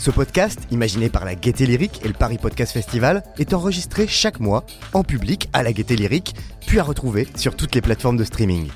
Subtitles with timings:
[0.00, 4.40] Ce podcast, imaginé par la Gaieté Lyrique et le Paris Podcast Festival, est enregistré chaque
[4.40, 4.64] mois
[4.94, 6.34] en public à la Gaieté Lyrique,
[6.66, 8.70] puis à retrouver sur toutes les plateformes de streaming.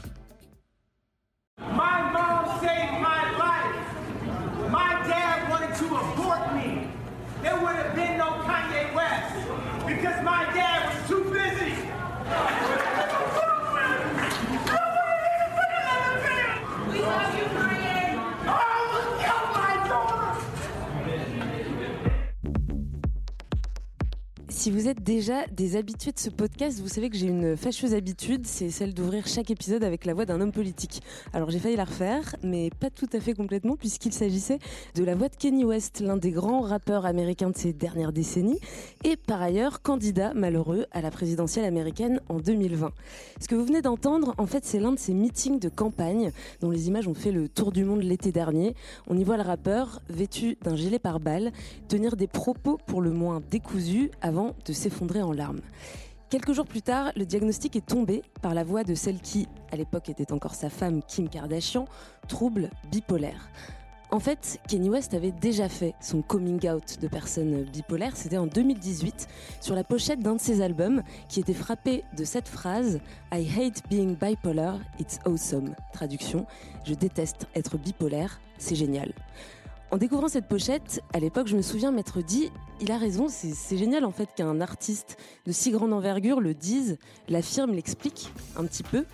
[24.64, 27.92] Si vous êtes déjà des habitués de ce podcast, vous savez que j'ai une fâcheuse
[27.92, 31.02] habitude, c'est celle d'ouvrir chaque épisode avec la voix d'un homme politique.
[31.34, 34.58] Alors j'ai failli la refaire, mais pas tout à fait complètement, puisqu'il s'agissait
[34.94, 38.58] de la voix de Kenny West, l'un des grands rappeurs américains de ces dernières décennies,
[39.04, 42.90] et par ailleurs candidat malheureux à la présidentielle américaine en 2020.
[43.40, 46.70] Ce que vous venez d'entendre, en fait, c'est l'un de ces meetings de campagne dont
[46.70, 48.74] les images ont fait le tour du monde l'été dernier.
[49.08, 51.52] On y voit le rappeur, vêtu d'un gilet pare-balles,
[51.86, 55.60] tenir des propos pour le moins décousus avant de s'effondrer en larmes.
[56.30, 59.76] Quelques jours plus tard, le diagnostic est tombé par la voix de celle qui, à
[59.76, 61.86] l'époque, était encore sa femme Kim Kardashian,
[62.26, 63.50] trouble bipolaire.
[64.10, 68.46] En fait, Kanye West avait déjà fait son coming out de personne bipolaire, c'était en
[68.46, 69.28] 2018,
[69.60, 73.00] sur la pochette d'un de ses albums, qui était frappé de cette phrase
[73.32, 75.74] I hate being bipolar, it's awesome.
[75.92, 76.46] Traduction,
[76.84, 79.12] je déteste être bipolaire, c'est génial.
[79.94, 82.50] En découvrant cette pochette, à l'époque, je me souviens m'être dit,
[82.80, 85.16] il a raison, c'est génial en fait qu'un artiste
[85.46, 86.98] de si grande envergure le dise,
[87.28, 89.04] l'affirme, l'explique un petit peu.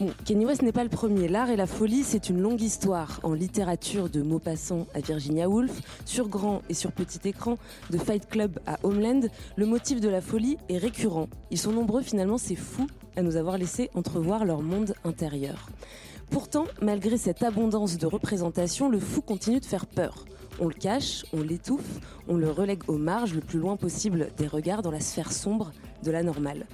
[0.00, 1.28] Bon, Kanye West n'est pas le premier.
[1.28, 5.82] L'art et la folie, c'est une longue histoire en littérature de Maupassant à Virginia Woolf,
[6.06, 7.58] sur grand et sur petit écran,
[7.90, 9.28] de Fight Club à Homeland.
[9.56, 11.28] Le motif de la folie est récurrent.
[11.50, 12.86] Ils sont nombreux finalement, c'est fou
[13.18, 15.68] à nous avoir laissé entrevoir leur monde intérieur.
[16.32, 20.24] Pourtant, malgré cette abondance de représentations, le fou continue de faire peur.
[20.60, 24.46] On le cache, on l'étouffe, on le relègue aux marges le plus loin possible des
[24.46, 25.72] regards dans la sphère sombre
[26.02, 26.64] de la normale.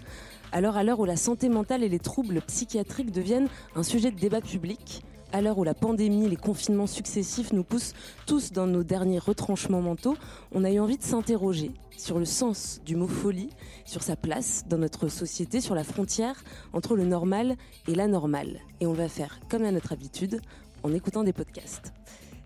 [0.53, 4.19] Alors à l'heure où la santé mentale et les troubles psychiatriques deviennent un sujet de
[4.19, 5.03] débat public,
[5.33, 7.95] à l'heure où la pandémie, les confinements successifs nous poussent
[8.27, 10.17] tous dans nos derniers retranchements mentaux,
[10.53, 13.51] on a eu envie de s'interroger sur le sens du mot folie,
[13.85, 17.57] sur sa place dans notre société, sur la frontière entre le normal
[17.89, 18.61] et l'anormal.
[18.81, 20.41] Et on va faire comme à notre habitude
[20.83, 21.93] en écoutant des podcasts.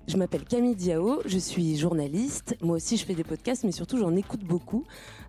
[0.08, 2.56] Je m'appelle Camille Diao, je suis journaliste.
[2.60, 4.84] Moi aussi, je fais des podcasts, mais surtout, j'en écoute beaucoup.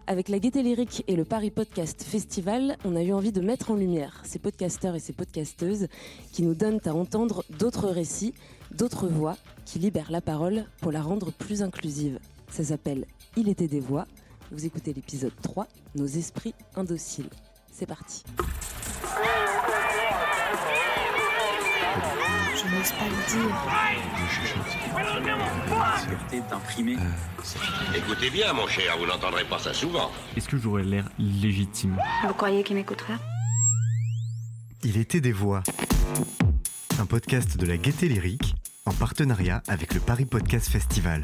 [0.08, 3.72] Avec la Gaieté Lyrique et le Paris Podcast Festival, on a eu envie de mettre
[3.72, 5.88] en lumière ces podcasteurs et ces podcasteuses
[6.32, 8.34] qui nous donnent à entendre d'autres récits,
[8.72, 12.20] d'autres voix qui libèrent la parole pour la rendre plus inclusive.
[12.50, 13.06] Ça s'appelle
[13.38, 14.08] Il était des voix.
[14.52, 17.30] Vous écoutez l'épisode 3, Nos esprits indociles.
[17.72, 18.24] C'est parti.
[22.66, 23.56] Je n'ose pas le dire.
[26.02, 26.96] Liberté d'imprimer.
[27.96, 30.12] Écoutez bien, mon cher, vous n'entendrez pas ça souvent.
[30.38, 31.98] Est-ce que j'aurais l'air légitime?
[32.26, 33.18] Vous croyez qu'il m'écouterait
[34.84, 35.64] Il était des voix.
[37.00, 41.22] Un podcast de la Gaieté Lyrique en partenariat avec le Paris Podcast Festival.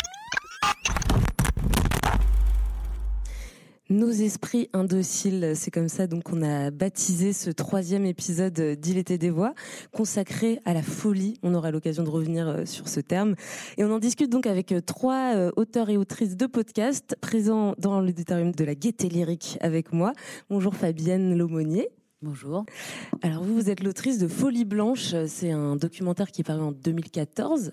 [3.91, 9.17] Nos esprits indociles, c'est comme ça donc on a baptisé ce troisième épisode d'Il était
[9.17, 9.55] des voix,
[9.91, 11.39] consacré à la folie.
[11.41, 13.33] On aura l'occasion de revenir euh, sur ce terme.
[13.77, 17.73] Et on en discute donc avec euh, trois euh, auteurs et autrices de podcasts présents
[17.79, 20.13] dans l'auditorium de la Gaieté Lyrique avec moi.
[20.51, 21.89] Bonjour Fabienne Laumonier.
[22.21, 22.65] Bonjour.
[23.21, 25.15] Alors vous, vous êtes l'autrice de Folie Blanche.
[25.27, 27.71] C'est un documentaire qui est paru en 2014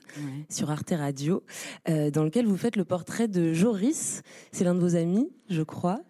[0.49, 1.43] sur Arte Radio,
[1.89, 4.23] euh, dans lequel vous faites le portrait de Joris.
[4.53, 6.01] C'est l'un de vos amis, je crois.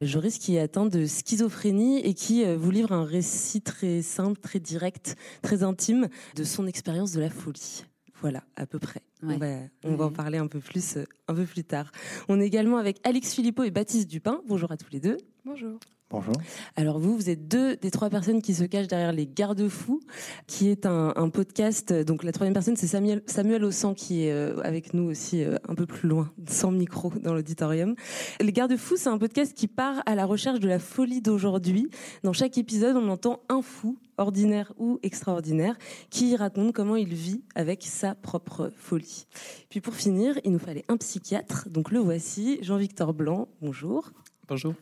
[0.00, 4.40] Joris qui est atteint de schizophrénie et qui euh, vous livre un récit très simple,
[4.40, 7.84] très direct, très intime de son expérience de la folie.
[8.20, 9.02] Voilà, à peu près.
[9.22, 9.36] Ouais.
[9.36, 9.46] On, va,
[9.84, 11.92] on va en parler un peu plus euh, un peu plus tard.
[12.28, 14.40] On est également avec Alix Philippot et Baptiste Dupin.
[14.48, 15.16] Bonjour à tous les deux.
[15.44, 15.78] Bonjour.
[16.14, 16.34] Bonjour.
[16.76, 19.98] Alors vous, vous êtes deux des trois personnes qui se cachent derrière les garde-fous,
[20.46, 21.92] qui est un, podcast.
[21.92, 25.56] Donc la troisième personne, c'est Samuel, Samuel Ossan qui est euh, avec nous aussi euh,
[25.68, 27.96] un peu plus loin, sans micro dans l'auditorium.
[28.40, 31.90] Les garde-fous, c'est un podcast qui part à la recherche de la folie d'aujourd'hui.
[32.22, 35.76] Dans chaque épisode, on entend un fou, ordinaire ou extraordinaire,
[36.10, 39.26] qui raconte comment il vit avec sa propre folie.
[39.68, 41.68] Puis pour finir, il nous fallait un psychiatre.
[41.70, 43.48] Donc le voici, Jean-Victor Blanc.
[43.60, 44.12] Bonjour.
[44.46, 44.74] Bonjour.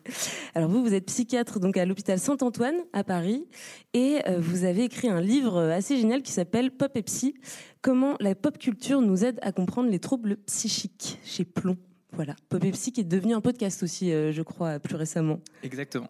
[0.55, 3.47] Alors vous, vous êtes psychiatre donc à l'hôpital Saint-Antoine à Paris
[3.95, 7.35] et euh, vous avez écrit un livre euh, assez génial qui s'appelle Pop et Psy,
[7.81, 11.77] comment la pop culture nous aide à comprendre les troubles psychiques chez Plomb.
[12.13, 15.39] Voilà, Pop et Psy qui est devenu un podcast aussi, euh, je crois, plus récemment.
[15.63, 16.09] Exactement.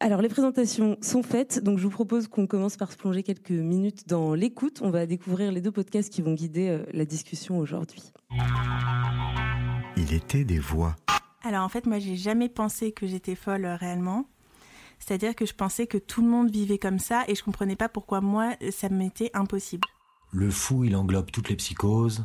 [0.00, 3.50] Alors les présentations sont faites, donc je vous propose qu'on commence par se plonger quelques
[3.50, 4.80] minutes dans l'écoute.
[4.82, 8.02] On va découvrir les deux podcasts qui vont guider la discussion aujourd'hui.
[9.96, 10.96] Il était des voix.
[11.44, 14.26] Alors en fait, moi, j'ai jamais pensé que j'étais folle euh, réellement.
[14.98, 17.90] C'est-à-dire que je pensais que tout le monde vivait comme ça et je comprenais pas
[17.90, 19.86] pourquoi moi, ça m'était impossible.
[20.32, 22.24] Le fou, il englobe toutes les psychoses.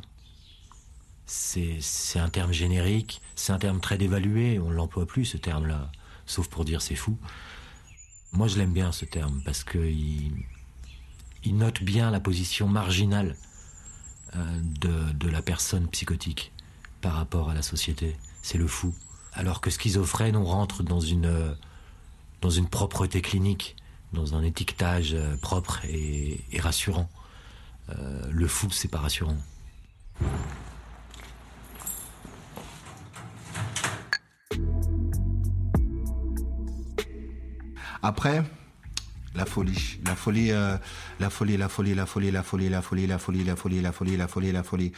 [1.25, 1.79] C'est
[2.15, 5.91] un terme générique, c'est un terme très dévalué, on l'emploie plus ce terme-là,
[6.25, 7.19] sauf pour dire c'est fou.
[8.31, 10.31] Moi je l'aime bien ce terme parce que il,
[11.43, 13.35] il note bien la position marginale
[14.35, 14.61] euh,
[15.19, 16.51] de la personne psychotique
[17.01, 18.15] par rapport à la société.
[18.41, 18.95] C'est le fou.
[19.33, 21.53] Alors que schizophrène, on rentre dans une, euh,
[22.41, 23.75] dans une propreté clinique,
[24.13, 27.09] dans un étiquetage euh, propre et, rassurant.
[27.89, 29.37] Euh, le fou, c'est pas rassurant.
[38.01, 38.43] Après,
[39.35, 40.77] la folie, la folie, euh,
[41.19, 43.91] la folie, la folie, la folie, la folie, la folie, la folie, la folie, la
[43.91, 44.91] folie, la folie, la folie.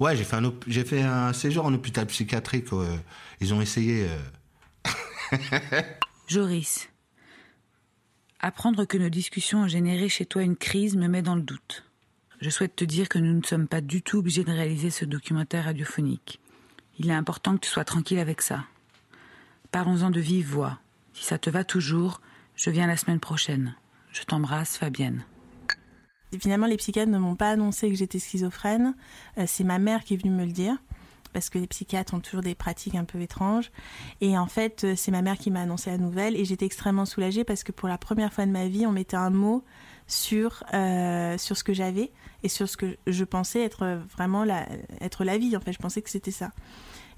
[0.00, 2.72] Ouais, j'ai fait un, j'ai fait un séjour en hôpital psychiatrique.
[2.72, 2.96] euh,
[3.40, 4.06] ils ont essayé.
[4.08, 4.90] euh,
[6.28, 6.88] Joris.
[8.40, 11.84] Apprendre que nos discussions ont généré chez toi une crise me met dans le doute.
[12.40, 15.04] Je souhaite te dire que nous ne sommes pas du tout obligés de réaliser ce
[15.04, 16.38] documentaire radiophonique.
[17.00, 18.64] Il est important que tu sois tranquille avec ça.
[19.72, 20.78] Parlons-en de vive voix.
[21.14, 22.20] Si ça te va toujours,
[22.54, 23.74] je viens la semaine prochaine.
[24.12, 25.24] Je t'embrasse, Fabienne.
[26.38, 28.94] Finalement, les psychiatres ne m'ont pas annoncé que j'étais schizophrène.
[29.38, 30.76] Euh, c'est ma mère qui est venue me le dire.
[31.32, 33.70] Parce que les psychiatres ont toujours des pratiques un peu étranges.
[34.20, 36.36] Et en fait, euh, c'est ma mère qui m'a annoncé la nouvelle.
[36.36, 39.16] Et j'étais extrêmement soulagée parce que pour la première fois de ma vie, on mettait
[39.16, 39.64] un mot
[40.06, 44.66] sur, euh, ce que j'avais et sur ce que je pensais être vraiment la,
[45.38, 45.56] vie.
[45.56, 46.50] En fait, je pensais que c'était ça.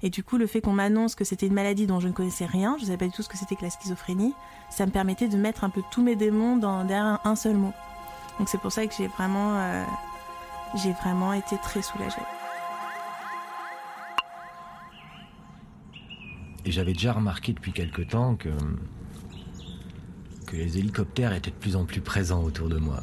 [0.03, 2.45] Et du coup, le fait qu'on m'annonce que c'était une maladie dont je ne connaissais
[2.45, 4.33] rien, je ne savais pas du tout ce que c'était que la schizophrénie,
[4.71, 7.71] ça me permettait de mettre un peu tous mes démons derrière un seul mot.
[8.39, 9.85] Donc c'est pour ça que j'ai vraiment, euh,
[10.75, 12.21] j'ai vraiment été très soulagée.
[16.65, 18.49] Et j'avais déjà remarqué depuis quelque temps que,
[20.47, 23.01] que les hélicoptères étaient de plus en plus présents autour de moi.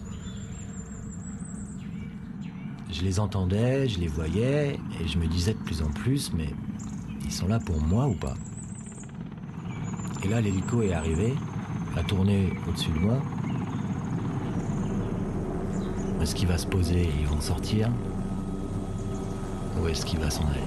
[2.91, 6.49] Je les entendais, je les voyais, et je me disais de plus en plus, mais
[7.25, 8.35] ils sont là pour moi ou pas?
[10.25, 11.35] Et là, l'hélico est arrivé,
[11.97, 13.19] a tourné au-dessus de moi.
[16.21, 17.03] Est-ce qu'il va se poser?
[17.03, 17.91] Et ils vont sortir?
[19.81, 20.65] Ou est-ce qu'il va s'en aller?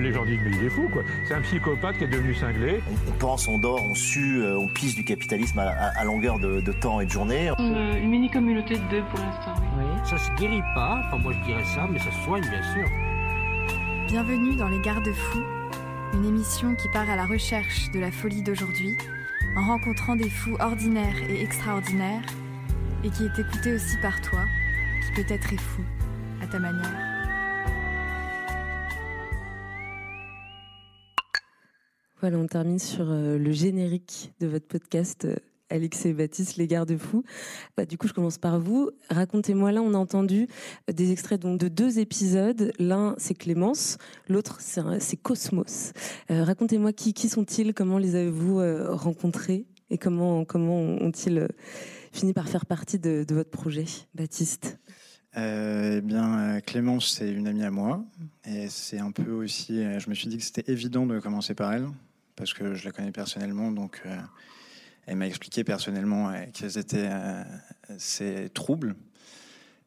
[0.00, 1.02] Les gens disent, mais il est fou, quoi.
[1.28, 2.82] C'est un psychopathe qui est devenu cinglé.
[3.08, 6.38] On pense, on dort, on sue, euh, on pisse du capitalisme à, à- à longueur
[6.38, 7.50] de, de temps et de journée.
[7.58, 9.54] Une, une mini-communauté de deux pour l'instant.
[9.78, 9.84] Oui.
[10.04, 12.88] Ça se guérit pas, enfin moi je dirais ça, mais ça se soigne bien sûr.
[14.08, 15.42] Bienvenue dans Les Garde-Fous,
[16.14, 18.96] une émission qui part à la recherche de la folie d'aujourd'hui,
[19.56, 22.22] en rencontrant des fous ordinaires et extraordinaires,
[23.02, 24.44] et qui est écoutée aussi par toi,
[25.04, 25.82] qui peut-être est fou,
[26.40, 27.14] à ta manière.
[32.20, 35.26] Voilà, on termine sur euh, le générique de votre podcast.
[35.70, 37.24] Alix et Baptiste, les garde-fous.
[37.76, 38.90] Bah, du coup, je commence par vous.
[39.10, 40.46] Racontez-moi, là, on a entendu
[40.88, 42.72] euh, des extraits donc, de deux épisodes.
[42.78, 45.92] L'un, c'est Clémence, l'autre, c'est Cosmos.
[46.30, 49.66] Euh, Racontez-moi qui, qui sont-ils, comment les avez-vous euh, rencontrés?
[49.90, 51.48] Et comment, comment ont-ils
[52.12, 54.78] fini par faire partie de, de votre projet, Baptiste?
[55.36, 58.04] Eh bien, Clémence, c'est une amie à moi.
[58.46, 59.82] Et c'est un peu aussi.
[59.98, 61.86] je me suis dit que c'était évident de commencer par elle,
[62.34, 63.70] parce que je la connais personnellement.
[63.70, 64.02] Donc,
[65.06, 67.42] elle m'a expliqué personnellement euh, quels étaient euh,
[67.98, 68.94] ses troubles.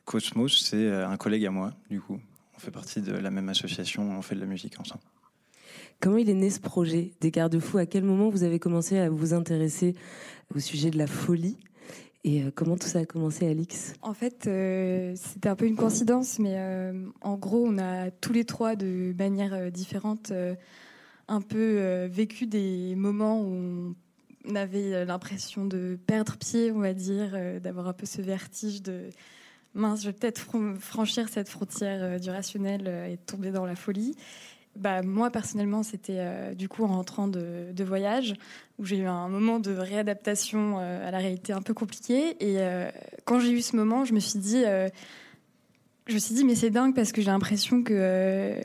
[0.05, 2.19] Cosmos, c'est euh, un collègue à moi, du coup.
[2.55, 5.03] On fait partie de la même association, on fait de la musique ensemble.
[5.99, 7.11] Comment il est né ce projet?
[7.21, 9.95] Des garde-fous À quel moment vous avez commencé à vous intéresser
[10.53, 11.57] au sujet de la folie?
[12.23, 13.93] Et comment tout ça a commencé, Alix?
[14.01, 18.33] En fait, euh, c'était un peu une coïncidence, mais euh, en gros, on a tous
[18.33, 20.53] les trois, de manière différente, euh,
[21.27, 23.95] un peu euh, vécu des moments où on
[24.55, 28.81] avait euh, l'impression de perdre pied, on va dire, euh, d'avoir un peu ce vertige
[28.81, 29.09] de
[29.73, 33.75] mince, je vais peut-être fran- franchir cette frontière euh, du rationnel et tomber dans la
[33.75, 34.15] folie.
[34.75, 38.35] bah, moi personnellement, c'était du coup en rentrant de, voyage
[38.79, 42.35] où j'ai eu un moment de réadaptation à la réalité un peu compliqué.
[42.39, 42.57] Et
[43.25, 44.63] quand j'ai eu ce moment, je me suis dit,
[46.07, 48.61] je me suis dit, mais c'est dingue parce que j'ai l'impression que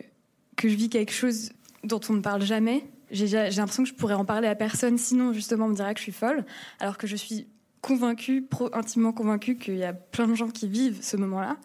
[0.57, 2.85] que je vis quelque chose dont on ne parle jamais.
[3.13, 6.01] J'ai l'impression que je pourrais en parler à personne, sinon justement on me dirait que
[6.01, 6.45] je suis folle,
[6.81, 7.47] alors que je suis
[7.83, 11.57] convaincue, intimement convaincue qu'il y a plein de gens qui vivent ce moment-là.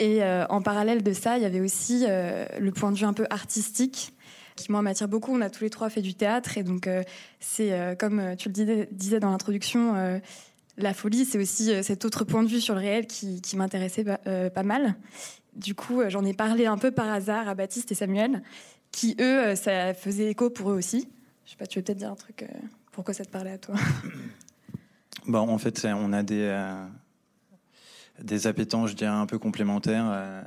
[0.00, 3.06] Et euh, en parallèle de ça, il y avait aussi euh, le point de vue
[3.06, 4.12] un peu artistique
[4.56, 5.32] qui moi m'attire beaucoup.
[5.32, 7.02] On a tous les trois fait du théâtre et donc euh,
[7.40, 10.20] c'est comme tu le disais, dans l'introduction,
[10.76, 14.62] la folie, c'est aussi cet autre point de vue sur le réel qui, m'intéressait pas,
[14.62, 14.94] mal.
[15.56, 18.42] Du coup, j'en ai parlé un peu par hasard à Baptiste et Samuel,
[18.94, 21.08] qui eux, euh, ça faisait écho pour eux aussi.
[21.44, 22.42] Je sais pas, tu veux peut-être dire un truc.
[22.42, 22.46] euh,
[22.92, 23.74] pourquoi ça te parlait à toi?
[25.26, 26.84] Bon, en fait, on a des, euh,
[28.22, 30.04] des appétences, je dirais, un peu complémentaires.
[30.10, 30.42] Euh,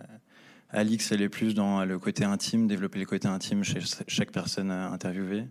[0.69, 4.69] Alix, elle est plus dans le côté intime, développer le côté intime chez chaque personne
[4.69, 5.47] interviewée.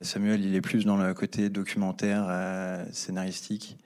[0.00, 3.78] Samuel, il est plus dans le côté documentaire, scénaristique,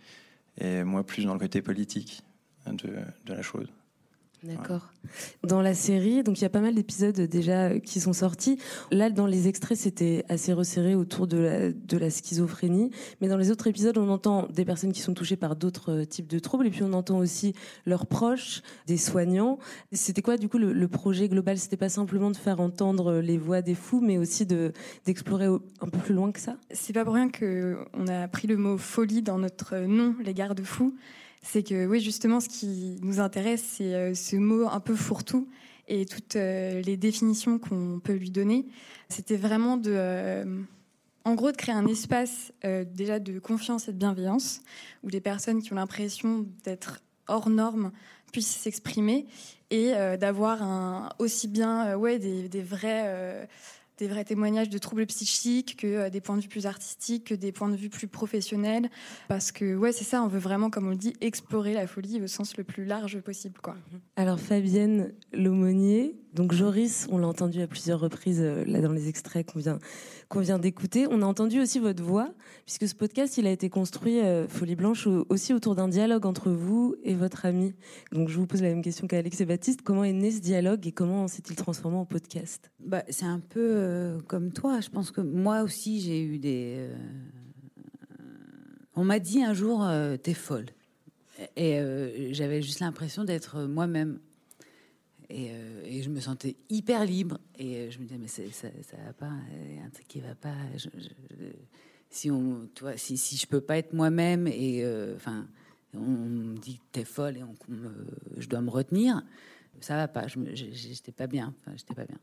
[0.59, 2.23] et moi plus dans le côté politique
[2.67, 3.69] de, de la chose.
[4.47, 4.93] D'accord.
[5.45, 8.59] Dans la série, donc il y a pas mal d'épisodes déjà euh, qui sont sortis.
[8.91, 12.91] Là, dans les extraits, c'était assez resserré autour de la, de la schizophrénie.
[13.21, 16.05] Mais dans les autres épisodes, on entend des personnes qui sont touchées par d'autres euh,
[16.05, 16.67] types de troubles.
[16.67, 17.55] Et puis on entend aussi
[17.87, 19.59] leurs proches, des soignants.
[19.93, 21.59] C'était quoi, du coup, le, le projet global?
[21.59, 24.73] C'était pas simplement de faire entendre les voix des fous, mais aussi de
[25.05, 26.57] d'explorer un peu plus loin que ça?
[26.71, 30.95] C'est pas pour rien qu'on a pris le mot folie dans notre nom, les garde-fous.
[31.49, 35.49] C'est que, oui, justement, ce qui nous intéresse, c'est euh, ce mot un peu fourre-tout
[35.87, 38.67] et toutes euh, les définitions qu'on peut lui donner.
[39.09, 39.93] C'était vraiment de.
[39.95, 40.63] euh,
[41.25, 44.61] en gros, de créer un espace déjà de confiance et de bienveillance
[45.03, 47.91] où les personnes qui ont l'impression d'être hors normes
[48.31, 49.27] puissent s'exprimer
[49.73, 53.49] et d'avoir aussi bien ouais, des, des vrais.
[53.99, 57.35] Des vrais témoignages de troubles psychiques, que euh, des points de vue plus artistiques, que
[57.35, 58.91] des points de vue plus professionnels.
[59.29, 62.21] Parce que, ouais, c'est ça, on veut vraiment, comme on le dit, explorer la folie
[62.23, 63.59] au sens le plus large possible.
[63.63, 63.77] Quoi.
[64.17, 69.09] Alors Fabienne L'aumônier, donc Joris, on l'a entendu à plusieurs reprises euh, là dans les
[69.09, 69.79] extraits qu'on vient
[70.29, 71.07] qu'on vient d'écouter.
[71.09, 72.33] On a entendu aussi votre voix
[72.65, 76.27] puisque ce podcast il a été construit euh, Folie Blanche au- aussi autour d'un dialogue
[76.27, 77.75] entre vous et votre ami.
[78.13, 79.83] Donc je vous pose la même question qu'Alex et Baptiste.
[79.83, 82.73] Comment est né ce dialogue et comment s'est-il transformé en podcast?
[82.81, 84.81] Bah, c'est un peu euh, comme toi.
[84.81, 86.77] Je pense que moi aussi, j'ai eu des.
[86.79, 86.97] euh,
[88.95, 90.67] On m'a dit un jour, euh, t'es folle.
[91.55, 91.79] Et
[92.33, 94.21] j'avais juste l'impression d'être moi-même.
[95.29, 95.51] Et,
[96.01, 97.39] je me sentais hyper libre.
[97.59, 99.33] Et je me disais, mais ça, ça va pas,
[99.71, 100.55] il y a un truc qui va pas.
[100.77, 101.45] Je- je-
[102.09, 104.83] si, on, tu vois, si, si je peux pas être moi-même et
[105.15, 105.47] enfin,
[105.93, 108.07] on me dit t'es folle et on, me-
[108.39, 109.23] je dois me retenir,
[109.81, 110.27] ça va pas.
[110.55, 111.55] J'étais pas bien.
[111.77, 112.19] J'étais pas bien.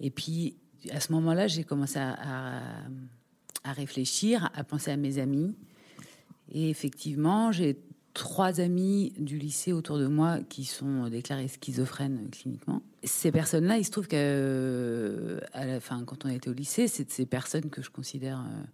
[0.00, 0.56] Et puis,
[0.90, 2.60] à ce moment-là, j'ai commencé à,
[3.64, 5.54] réfléchir, à penser à mes amis.
[6.50, 7.78] Et effectivement, j'ai
[8.14, 12.82] trois amis du lycée autour de moi qui sont déclarés schizophrènes cliniquement.
[13.04, 17.10] Ces personnes-là, il se trouve que, à la fin, quand on était au lycée, c'est
[17.10, 18.64] ces personnes que je considère, euh,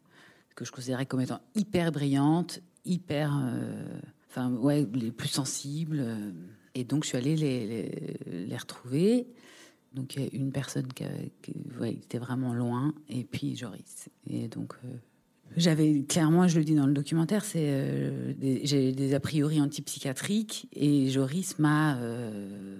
[0.57, 6.01] que je considérais comme étant hyper brillantes, hyper, euh, ouais, les plus sensibles.
[6.01, 6.31] euh.
[6.75, 9.27] Et donc, je suis allée les retrouver.
[9.95, 11.05] Donc, il y a une personne qui,
[11.85, 14.09] était vraiment loin, et puis Joris.
[14.29, 14.89] Et donc, euh,
[15.57, 20.69] j'avais clairement, je le dis dans le documentaire, c'est euh, j'ai des a priori antipsychiatriques,
[20.73, 22.79] et Joris m'a euh,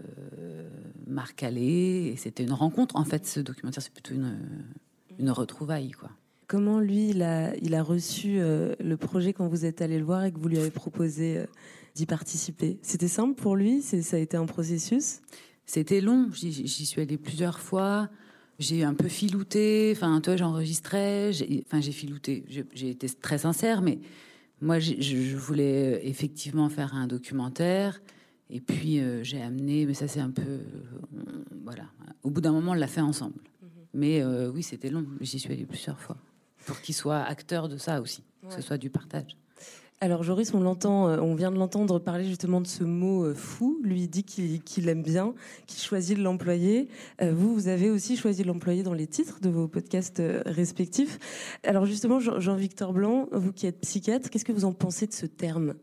[1.07, 2.97] m'a et c'était une rencontre.
[2.97, 6.11] En fait, ce documentaire, c'est plutôt une, retrouvaille, quoi.
[6.47, 10.05] Comment lui il a il a reçu euh, le projet quand vous êtes allé le
[10.05, 11.45] voir et que vous lui avez proposé
[11.95, 12.79] d'y participer?
[12.83, 13.83] C'était simple pour lui?
[13.83, 15.21] Ça a été un processus?
[15.69, 16.31] C'était long.
[16.33, 18.09] J'y suis allée plusieurs fois.
[18.59, 19.93] J'ai un peu filouté.
[19.95, 21.31] Enfin, toi, j'enregistrais.
[21.35, 22.43] j'ai- Enfin, j'ai filouté.
[22.73, 23.99] J'ai été très sincère, mais
[24.63, 28.01] moi, je, voulais euh, effectivement faire un documentaire.
[28.49, 29.85] Et puis, euh, j'ai amené.
[29.85, 30.41] Mais ça, c'est un peu.
[30.43, 30.63] euh,
[31.65, 31.85] voilà.
[32.23, 33.39] Au bout d'un moment, on l'a fait ensemble.
[33.93, 35.05] Mais euh, oui, c'était long.
[35.21, 36.17] J'y suis allée plusieurs fois
[36.65, 39.37] pour qu'il soit acteur de ça aussi, que ce soit du partage.
[40.01, 43.35] Alors Joris, on l'entend, euh, on vient de l'entendre parler justement de ce mot euh,
[43.35, 43.81] fou.
[43.83, 45.35] Lui dit qu'il qu'il aime bien,
[45.67, 46.89] qu'il choisit de l'employer.
[47.21, 51.19] Euh, vous, vous avez aussi choisi de l'employer dans les titres de vos podcasts respectifs.
[51.65, 55.13] Alors justement, Jean- Jean-Victor Blanc, vous qui êtes psychiatre, qu'est-ce que vous en pensez de
[55.13, 55.75] ce terme?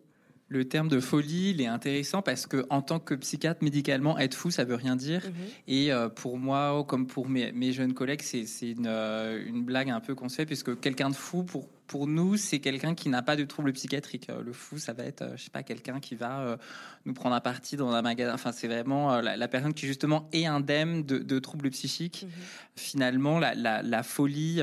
[0.48, 4.36] Le terme de folie, il est intéressant parce que en tant que psychiatre médicalement, être
[4.36, 5.24] fou, ça veut rien dire.
[5.68, 10.00] Et euh, pour moi, comme pour mes, mes jeunes collègues, c'est une, une blague un
[10.00, 13.22] peu qu'on se fait puisque quelqu'un de fou, pour pour nous, c'est quelqu'un qui n'a
[13.22, 14.30] pas de trouble psychiatrique.
[14.30, 16.58] Euh, Le fou, ça va être, euh, je sais pas, quelqu'un qui va euh,
[17.06, 18.34] nous prendre à partie dans un magasin.
[18.34, 22.26] Enfin, c'est vraiment la, la personne qui justement est indemne de, de troubles psychiques.
[22.76, 24.62] Finalement, la, la- la folie,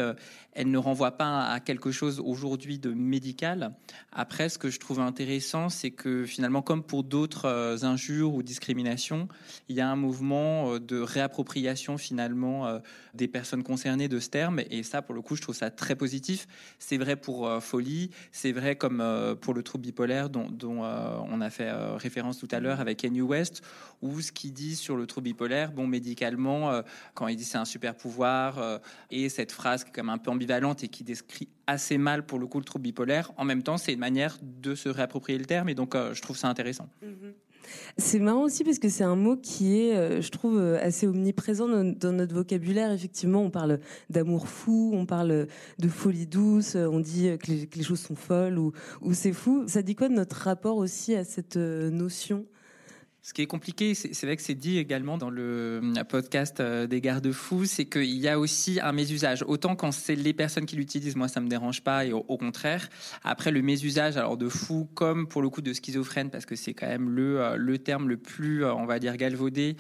[0.55, 3.75] elle ne renvoie pas à quelque chose aujourd'hui de médical.
[4.13, 8.43] Après, ce que je trouve intéressant, c'est que finalement, comme pour d'autres euh, injures ou
[8.43, 9.29] discriminations,
[9.69, 12.79] il y a un mouvement euh, de réappropriation finalement euh,
[13.15, 14.61] des personnes concernées de ce terme.
[14.71, 16.47] Et ça, pour le coup, je trouve ça très positif.
[16.79, 19.03] C'est vrai pour folie, c'est vrai comme
[19.41, 23.63] pour le trouble bipolaire dont, on a fait référence tout à l'heure avec Kanye West,
[24.01, 26.83] ou ce qu'il dit sur le trouble bipolaire, bon, médicalement,
[27.15, 28.81] quand il dit c'est un super pouvoir,
[29.11, 32.39] et cette phrase qui est comme un peu ambivalente et qui décrit assez mal pour
[32.39, 35.45] le coup le trouble bipolaire, en même temps, c'est une manière de se réapproprier le
[35.45, 36.89] terme, et donc euh, je trouve ça intéressant.
[37.97, 41.07] C'est marrant aussi parce que c'est un mot qui est, euh, je trouve, euh, assez
[41.07, 42.91] omniprésent dans, notre vocabulaire.
[42.91, 43.79] Effectivement, on parle
[44.11, 45.47] d'amour fou, on parle
[45.79, 48.73] de folie douce, on dit que les, choses sont folles ou,
[49.13, 49.65] c'est fou.
[49.69, 52.45] Ça dit quoi de notre rapport aussi à cette notion?
[53.25, 56.89] Ce qui est compliqué, c'est vrai que c'est dit également dans le euh, podcast euh,
[56.89, 59.45] des garde-fous, c'est qu'il y a aussi un mésusage.
[59.47, 62.37] Autant quand c'est les personnes qui l'utilisent, moi ça me dérange pas, et au, au
[62.37, 62.89] contraire.
[63.23, 66.75] Après le mésusage, alors de fou comme pour le coup de schizophrène, parce que c'est
[66.75, 69.77] quand même le euh, le terme le plus, on va dire galvaudé,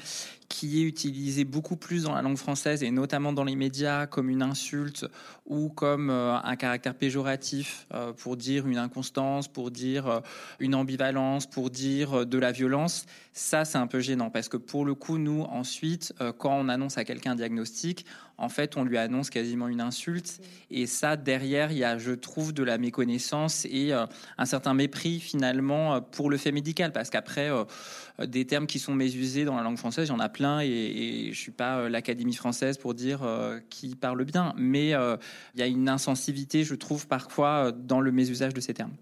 [0.49, 4.29] qui est utilisé beaucoup plus dans la langue française et notamment dans les médias comme
[4.29, 5.07] une insulte
[5.47, 7.87] ou comme un caractère péjoratif
[8.19, 10.21] pour dire une inconstance, pour dire
[10.61, 13.07] une ambivalence, pour dire de la violence.
[13.33, 16.69] Ça, c'est un peu gênant parce que pour le coup, nous, ensuite, euh, quand on
[16.69, 18.05] annonce à quelqu'un un diagnostic,
[18.43, 20.41] en fait, on lui annonce quasiment une insulte.
[20.69, 24.05] Et ça, derrière, il y a, je trouve, de la méconnaissance et euh,
[24.37, 27.65] un certain mépris finalement euh, pour le fait médical parce qu'après, euh,
[28.27, 30.67] des termes qui sont mésusés dans la langue française, il y en a plein et,
[30.67, 33.21] et je suis pas l'Académie française pour dire
[33.71, 38.55] qui parle bien, mais il y a une insensibilité, je trouve, parfois dans le mésusage
[38.55, 38.93] de ces termes.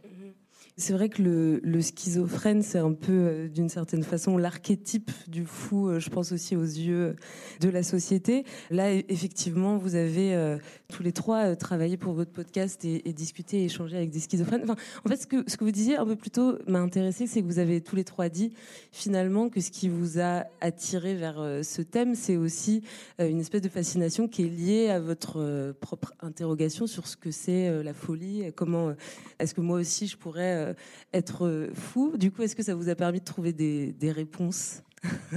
[0.81, 1.21] C'est vrai que
[1.63, 6.33] le, schizophrène, c'est un peu, euh, d'une certaine façon, l'archétype du fou, euh, je pense
[6.33, 7.17] aussi aux yeux
[7.61, 8.45] de la société.
[8.71, 10.57] Là, e- effectivement, vous avez euh,
[10.89, 14.65] tous les trois travaillé pour votre podcast et, discuté et échangé avec des schizophrènes.
[14.71, 17.43] En fait, ce que, ce que vous disiez un peu plus tôt m'a intéressé, c'est
[17.43, 18.55] que vous avez tous les trois dit,
[18.91, 22.83] finalement, que ce qui vous a attiré vers ce thème, c'est aussi
[23.19, 27.83] une espèce de fascination qui est liée à votre propre interrogation sur ce que c'est
[27.83, 28.95] la folie, comment
[29.39, 30.70] est-ce que moi aussi je pourrais
[31.13, 32.17] être euh, fou.
[32.17, 34.83] Du coup, est-ce que ça vous a permis de trouver des, des réponses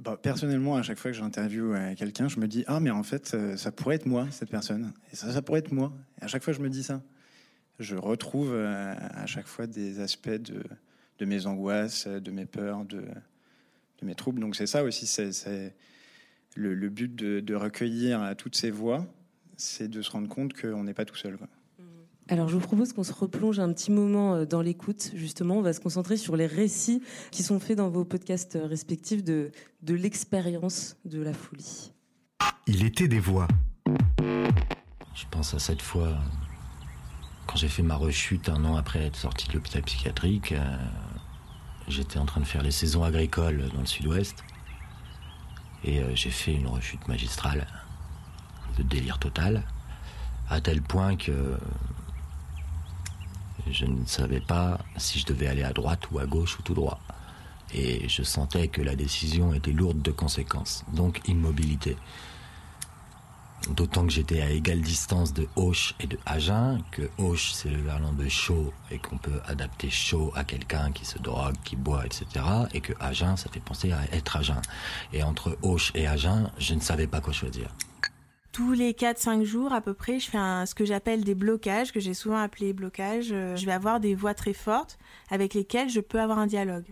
[0.00, 3.02] Bah, personnellement, à chaque fois que j'interviewe euh, quelqu'un, je me dis ah mais en
[3.02, 5.92] fait euh, ça pourrait être moi cette personne ça pourrait être moi.
[6.22, 7.02] À chaque fois je me dis ça.
[7.78, 10.62] Je retrouve euh, à chaque fois des aspects de,
[11.18, 14.40] de mes angoisses, de mes peurs, de, de mes troubles.
[14.40, 15.74] Donc c'est ça aussi, c'est
[16.56, 19.06] le, le but de, recueillir euh, toutes ces voix,
[19.56, 21.38] c'est de se rendre compte qu'on n'est pas tout seul.
[22.30, 25.10] Alors, je vous propose qu'on se replonge un petit moment euh, dans l'écoute.
[25.16, 28.66] Justement, on va se concentrer sur les récits qui sont faits dans vos podcasts euh,
[28.68, 29.50] respectifs de,
[29.82, 31.90] de l'expérience de la folie.
[32.68, 33.48] Il était des voix.
[35.12, 36.16] Je pense à cette fois,
[37.48, 40.76] quand j'ai fait ma rechute un an après être sorti de l'hôpital psychiatrique, euh,
[41.88, 44.36] j'étais en train de faire les saisons agricoles dans le sud-ouest.
[45.82, 47.66] Et euh, j'ai fait une rechute magistrale,
[48.78, 49.64] de délire total,
[50.48, 51.32] à tel point que
[53.70, 56.74] je ne savais pas si je devais aller à droite ou à gauche ou tout
[56.74, 57.00] droit.
[57.72, 61.96] Et je sentais que la décision était lourde de conséquences, donc immobilité.
[63.68, 67.82] D'autant que j'étais à égale distance de Auch et de Agen, que Auch c'est le
[67.82, 72.06] verlan de chaud et qu'on peut adapter chaud à quelqu'un qui se drogue, qui boit,
[72.06, 72.26] etc.
[72.72, 74.60] Et que Agen, ça fait penser à être Agen.
[75.12, 77.68] Et entre Auch et Agen, je ne savais pas quoi choisir.
[78.52, 82.00] Tous les 4-5 jours à peu près, je fais ce que j'appelle des blocages, que
[82.00, 83.30] j'ai souvent appelé blocages.
[83.32, 84.98] Euh, Je vais avoir des voix très fortes
[85.30, 86.86] avec lesquelles je peux avoir un dialogue.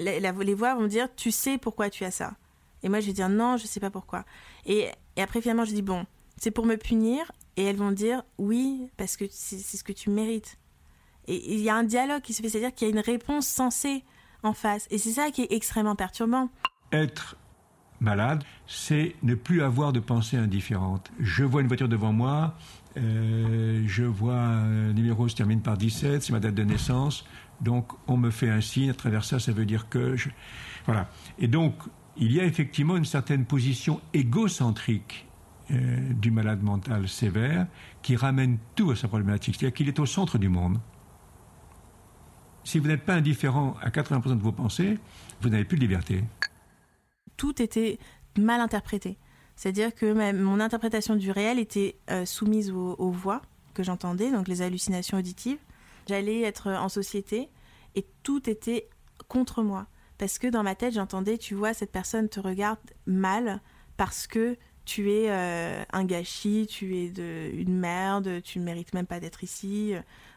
[0.00, 2.34] Les voix vont me dire, tu sais pourquoi tu as ça.
[2.82, 4.24] Et moi, je vais dire, non, je sais pas pourquoi.
[4.66, 6.06] Et, après, finalement, je dis, bon,
[6.36, 7.30] c'est pour me punir.
[7.56, 10.58] Et elles vont dire, oui, parce que c'est c'est ce que tu mérites.
[11.28, 13.46] Et il y a un dialogue qui se fait, c'est-à-dire qu'il y a une réponse
[13.46, 14.04] sensée
[14.42, 14.86] en face.
[14.90, 16.50] Et c'est ça qui est extrêmement perturbant.
[16.92, 17.36] Être
[18.00, 21.10] malade, c'est ne plus avoir de pensée indifférente.
[21.20, 22.56] Je vois une voiture devant moi,
[22.96, 27.24] euh, je vois un numéro se termine par 17, c'est ma date de naissance,
[27.60, 30.28] donc on me fait un signe, à travers ça, ça veut dire que je...
[30.86, 31.08] Voilà.
[31.38, 31.74] Et donc,
[32.16, 35.26] il y a effectivement une certaine position égocentrique
[35.70, 37.66] euh, du malade mental sévère
[38.02, 40.78] qui ramène tout à sa problématique, c'est-à-dire qu'il est au centre du monde.
[42.64, 44.98] Si vous n'êtes pas indifférent à 80% de vos pensées,
[45.40, 46.22] vous n'avez plus de liberté.
[47.44, 47.98] Tout était
[48.38, 49.18] mal interprété.
[49.54, 53.42] C'est-à-dire que ma- mon interprétation du réel était euh, soumise aux, voix
[53.74, 55.58] que j'entendais, donc les hallucinations auditives.
[56.08, 57.50] J'allais être en société
[57.96, 58.88] et tout était
[59.28, 59.86] contre moi.
[60.16, 63.60] Parce que dans ma tête, j'entendais, tu vois, cette personne te regarde mal
[63.98, 68.94] parce que tu es euh, un gâchis, tu es de, une merde, tu ne mérites
[68.94, 69.92] même pas d'être ici.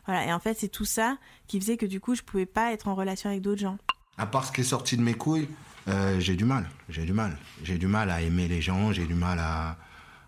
[0.05, 0.25] Voilà.
[0.25, 1.17] Et en fait, c'est tout ça
[1.47, 3.77] qui faisait que du coup, je pouvais pas être en relation avec d'autres gens.
[4.17, 5.47] À part ce qui est sorti de mes couilles,
[5.87, 6.69] euh, j'ai du mal.
[6.89, 7.37] J'ai du mal.
[7.63, 8.91] J'ai du mal à aimer les gens.
[8.91, 9.77] J'ai du mal à.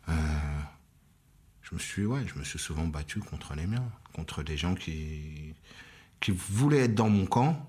[0.10, 0.14] euh,
[1.62, 4.76] je me suis, ouais, je me suis souvent battu contre les miens, contre des gens
[4.76, 5.54] qui
[6.20, 7.66] qui voulaient être dans mon camp,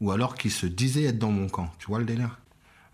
[0.00, 1.72] ou alors qui se disaient être dans mon camp.
[1.78, 2.38] Tu vois le délire?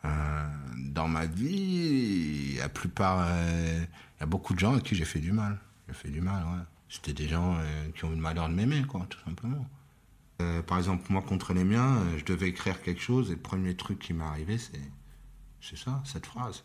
[0.05, 3.27] Euh, Dans ma vie, la plupart,
[3.81, 5.59] il y a beaucoup de gens à qui j'ai fait du mal.
[5.89, 6.63] J'ai fait du mal, ouais.
[6.89, 7.59] C'était des gens
[7.95, 9.67] qui ont eu le malheur de m'aimer, quoi, tout simplement.
[10.41, 13.41] Euh, par exemple, moi contre les miens, euh, je devais écrire quelque chose et le
[13.41, 14.81] premier truc qui m'est arrivé, c'est
[15.61, 16.65] c'est ça, cette phrase.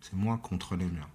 [0.00, 1.08] C'est moi contre les miens.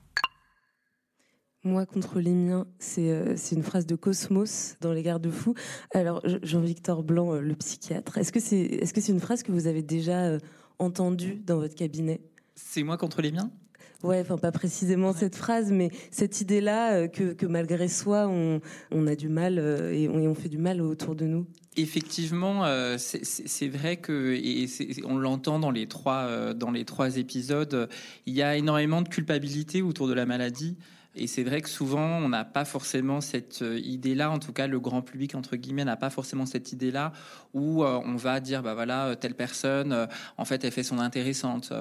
[1.64, 5.54] Moi contre les miens, c'est euh, c'est une phrase de Cosmos dans Les Garde-Fous.
[5.94, 9.44] Alors Je- Jean-Victor Blanc, euh, le psychiatre, est-ce que c'est est-ce que c'est une phrase
[9.44, 10.40] que vous avez déjà euh,
[10.80, 12.22] entendue dans votre cabinet?
[12.56, 13.52] C'est moi contre les miens?
[14.04, 18.62] Ouais, enfin pas précisément cette phrase, mais cette idée-là euh, que, que malgré soi, on,
[18.92, 21.48] on a du mal euh, et, on, et on fait du mal autour de nous.
[21.78, 24.68] Effectivement, euh, c'est- vrai que et
[25.06, 27.90] on l'entend dans les trois euh, dans les trois épisodes.
[28.26, 30.78] Il y a énormément de culpabilité autour de la maladie.
[31.18, 34.68] Et c'est vrai que souvent, on n'a pas forcément cette euh, idée-là, en tout cas
[34.68, 37.14] le grand public, entre guillemets, n'a pas forcément cette idée-là,
[37.54, 41.00] où euh, on va dire, bah voilà, euh, telle personne, en fait, elle fait son
[41.00, 41.72] intéressante,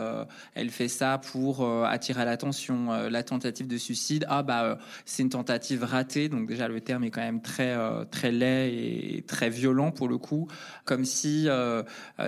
[0.55, 5.85] elle fait ça pour attirer l'attention, la tentative de suicide, ah bah c'est une tentative
[5.85, 7.77] ratée, donc déjà le terme est quand même très,
[8.11, 10.49] très laid et très violent pour le coup,
[10.85, 11.49] comme si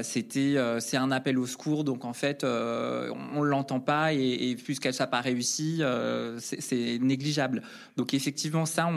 [0.03, 4.57] c'était, c'est un appel au secours, donc en fait, on, on l'entend pas, et, et
[4.57, 5.83] puisqu'elle n'a pas réussi,
[6.39, 7.63] c'est- négligeable.
[7.97, 8.91] Donc effectivement, ça,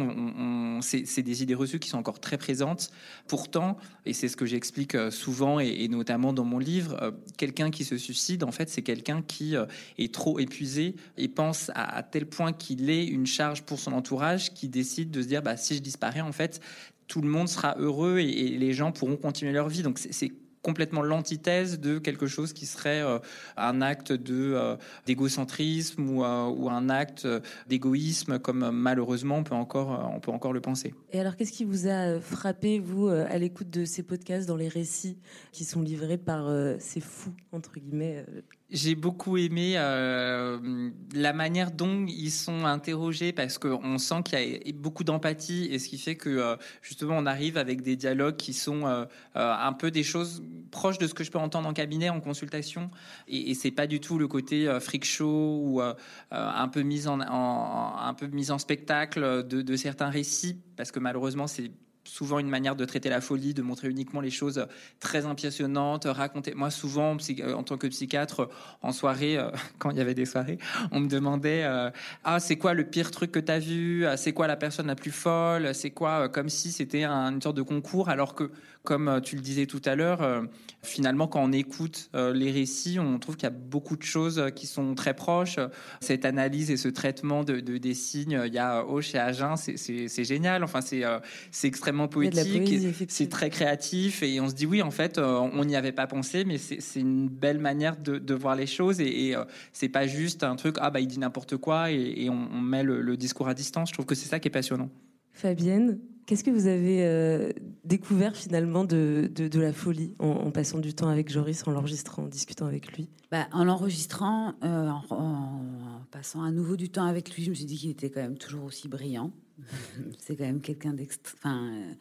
[0.81, 2.91] c'est des idées reçues qui sont encore très présentes.
[3.27, 7.71] Pourtant, et c'est ce que j'explique euh, souvent, et, notamment dans mon livre, euh, quelqu'un
[7.71, 9.65] qui se suicide, en fait, c'est quelqu'un qui euh,
[9.97, 14.53] est trop épuisé et pense à, tel point qu'il est une charge pour son entourage,
[14.53, 16.59] qui décide de se dire, bah, si je disparais, en fait,
[17.07, 19.83] tout le monde sera heureux et, et les gens pourront continuer leur vie.
[19.83, 20.31] Donc c'est
[20.61, 23.19] complètement l'antithèse de quelque chose qui serait euh,
[23.57, 27.27] un acte euh, d'égocentrisme ou, euh, ou un acte
[27.67, 30.93] d'égoïsme comme malheureusement on peut encore on peut encore le penser.
[31.11, 34.67] Et alors, qu'est-ce qui vous a frappé, vous, à l'écoute de ces podcasts, dans les
[34.67, 35.17] récits
[35.51, 38.25] qui sont livrés par ces fous, entre guillemets
[38.71, 44.69] J'ai beaucoup aimé euh, la manière dont ils sont interrogés parce qu'on sent qu'il y
[44.69, 48.35] a beaucoup d'empathie et ce qui fait que euh, justement on arrive avec des dialogues
[48.35, 51.73] qui sont euh, un peu des choses proches de ce que je peux entendre en
[51.73, 52.91] cabinet, en consultation.
[53.27, 55.81] Et, et c'est pas du tout le côté freak show ou
[56.29, 61.47] un peu mise en, un peu mise en spectacle de certains récits parce que malheureusement
[61.47, 61.71] c'est
[62.09, 64.65] souvent une manière de traiter la folie, de montrer uniquement les choses
[64.99, 66.53] très impressionnantes, raconter.
[66.55, 68.49] Moi, souvent, euh, en tant que psychiatre,
[68.81, 70.57] en soirée, euh, quand il y avait des soirées,
[70.91, 71.89] on me demandait euh,
[72.23, 74.95] ah c'est quoi le pire truc que t'as vu, Ah, c'est quoi la personne la
[74.95, 78.51] plus folle, c'est quoi, comme si c'était un- une sorte de concours, alors que
[78.89, 80.41] comme euh, tu le disais tout à l'heure, euh,
[80.81, 84.43] finalement, quand on écoute euh, les récits, on trouve qu'il y a beaucoup de choses
[84.55, 85.59] qui sont très proches.
[86.01, 89.55] Cette analyse et ce traitement de, de- des signes, il y a Auch et Agen,
[89.57, 90.63] c'est- génial.
[90.63, 91.19] Enfin, c'est euh,
[91.51, 95.75] c'est extrêmement poétique, c'est très créatif, et on se dit oui, en fait, on n'y
[95.75, 99.35] avait pas pensé, mais c'est une belle manière de, de voir les choses, et, et,
[99.71, 102.59] c'est pas juste un truc ah bah il dit n'importe quoi, et, et on, on
[102.61, 103.89] met le, le discours à distance.
[103.89, 104.89] Je trouve que c'est ça qui est passionnant.
[105.31, 107.51] Fabienne, qu'est-ce que vous avez euh,
[107.85, 112.27] découvert finalement de, de, la folie en, passant du temps avec Joris, en l'enregistrant, en
[112.27, 113.09] discutant avec lui?
[113.31, 115.63] Bah, en l'enregistrant, euh, en,
[116.11, 118.37] passant à nouveau du temps avec lui, je me suis dit qu'il était quand même
[118.37, 119.31] toujours aussi brillant.
[120.19, 121.35] C'est quand même quelqu'un d'extra.
[121.39, 121.93] Enfin, euh,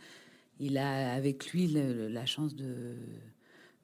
[0.61, 2.97] il a avec lui la chance de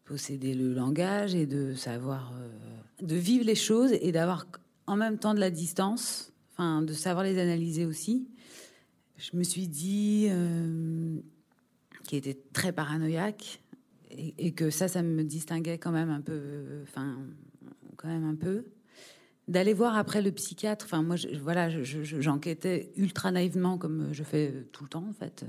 [0.05, 2.51] posséder le langage et de savoir, euh,
[3.01, 4.47] de vivre les choses et d'avoir
[4.87, 8.29] en même temps de la distance, de savoir les analyser aussi.
[9.17, 11.17] Je me suis dit euh,
[12.05, 13.61] qu'il était très paranoïaque
[14.11, 17.19] et, que ça, ça me distinguait quand même un peu, enfin,
[17.97, 18.65] quand même un peu.
[19.49, 24.23] D'aller voir après le psychiatre, enfin, moi, voilà, je- je- j'enquêtais ultra naïvement, comme je
[24.23, 25.43] fais tout le temps, en fait.
[25.43, 25.47] euh,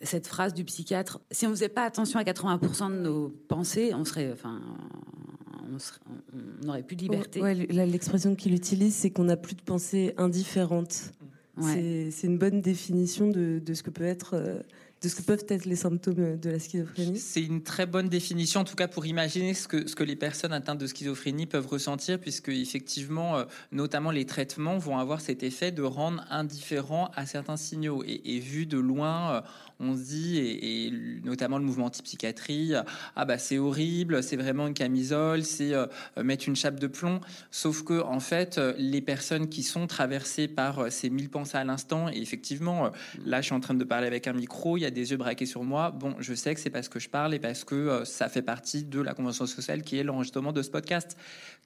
[0.00, 4.04] cette phrase du psychiatre, si on faisait pas attention à 80% de nos pensées, on
[4.04, 4.60] serait, enfin,
[5.74, 6.00] on serait-
[6.32, 7.40] on- n'aurait plus de liberté.
[7.68, 11.12] L'expression qu'il utilise, c'est qu'on n'a plus de pensée indifférente.
[11.60, 12.08] Ouais.
[12.10, 14.60] C'est- une bonne définition de, de ce que peut être euh,
[15.00, 18.62] de ce que peuvent être les symptômes de la schizophrénie C'est une très bonne définition,
[18.62, 21.68] en tout cas pour imaginer ce que, ce que les personnes atteintes de schizophrénie peuvent
[21.68, 27.26] ressentir, puisque effectivement, euh, notamment les traitements vont avoir cet effet de rendre indifférent à
[27.26, 28.02] certains signaux.
[28.04, 29.40] Et, et vu de loin, euh,
[29.80, 30.92] on se dit, et,
[31.24, 32.72] notamment le mouvement anti-psychiatrie,
[33.14, 35.86] ah bah c'est horrible, c'est vraiment une camisole, c'est euh,
[36.22, 37.20] mettre une chape de plomb.
[37.50, 41.64] Sauf que en fait, les personnes qui sont traversées par euh, ces mille pensées à
[41.64, 42.90] l'instant, et effectivement, euh,
[43.24, 45.16] là je suis en train de parler avec un micro, il y a des yeux
[45.16, 45.90] braqués sur moi.
[45.90, 48.84] Bon, je sais que c'est parce que je parle et parce que ça fait partie
[48.84, 51.16] de la convention sociale qui est l'enregistrement de ce podcast.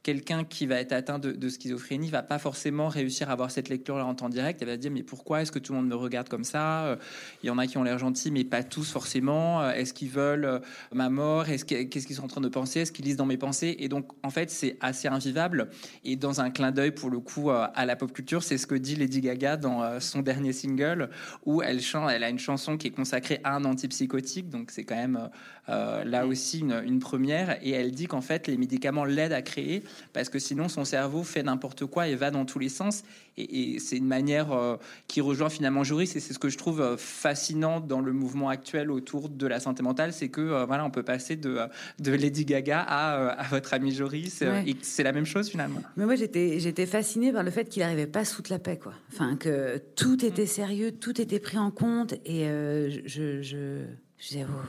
[0.03, 3.68] Quelqu'un qui va être atteint de, de schizophrénie va pas forcément réussir à avoir cette
[3.68, 4.61] lecture en temps direct.
[4.61, 6.98] Elle va se dire mais pourquoi est-ce que tout le monde me regarde comme ça?
[7.42, 9.62] Il y en a qui ont l'air gentils, mais pas tous forcément.
[9.62, 10.58] Euh, Est-ce qu'ils veulent euh,
[10.92, 11.48] ma mort?
[11.48, 12.80] Est-ce que- qu'est-ce qu'ils sont en train de penser?
[12.80, 13.74] Est-ce qu'ils lisent dans mes pensées?
[13.78, 15.70] Et donc en fait c'est assez invivable.
[16.04, 18.66] Et dans un clin d'œil pour le coup euh, à la pop culture, c'est ce
[18.66, 21.08] que dit Lady Gaga dans son dernier single
[21.46, 24.48] où elle chante, elle a une chanson qui est consacrée à un antipsychotique.
[24.50, 25.30] Donc c'est quand même
[25.68, 27.59] euh, là aussi une, une première.
[27.62, 31.22] Et elle dit qu'en fait les médicaments l'aident à créer parce que sinon son cerveau
[31.22, 33.05] fait n'importe quoi et va dans tous les sens.
[33.38, 36.59] Et, et c'est une manière euh, qui rejoint finalement Joris et c'est ce que je
[36.59, 40.66] trouve euh, fascinant dans le mouvement actuel autour de la santé mentale, c'est que euh,
[40.66, 41.59] voilà on peut passer de,
[41.98, 44.64] de Lady Gaga à, à votre ami Joris Ouais.
[44.66, 45.81] et c'est la même chose finalement.
[45.96, 48.92] Mais moi, j'étais, j'étais fascinée par le fait qu'il n'arrivait pas foutre la paix, quoi.
[49.12, 53.83] Enfin, que tout était sérieux, tout était pris en compte, et je, je, je,
[54.20, 54.66] disais, oh,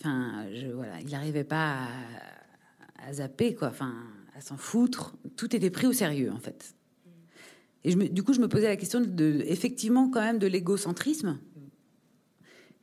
[0.00, 1.86] enfin, je, voilà, il n'arrivait pas
[2.98, 3.68] à, zapper, quoi.
[3.68, 3.94] Enfin,
[4.36, 5.16] à s'en foutre.
[5.36, 6.74] Tout était pris au sérieux, en fait.
[7.84, 10.46] Et je me- du coup, je me posais la question de, effectivement, quand même, de
[10.46, 11.38] l'égocentrisme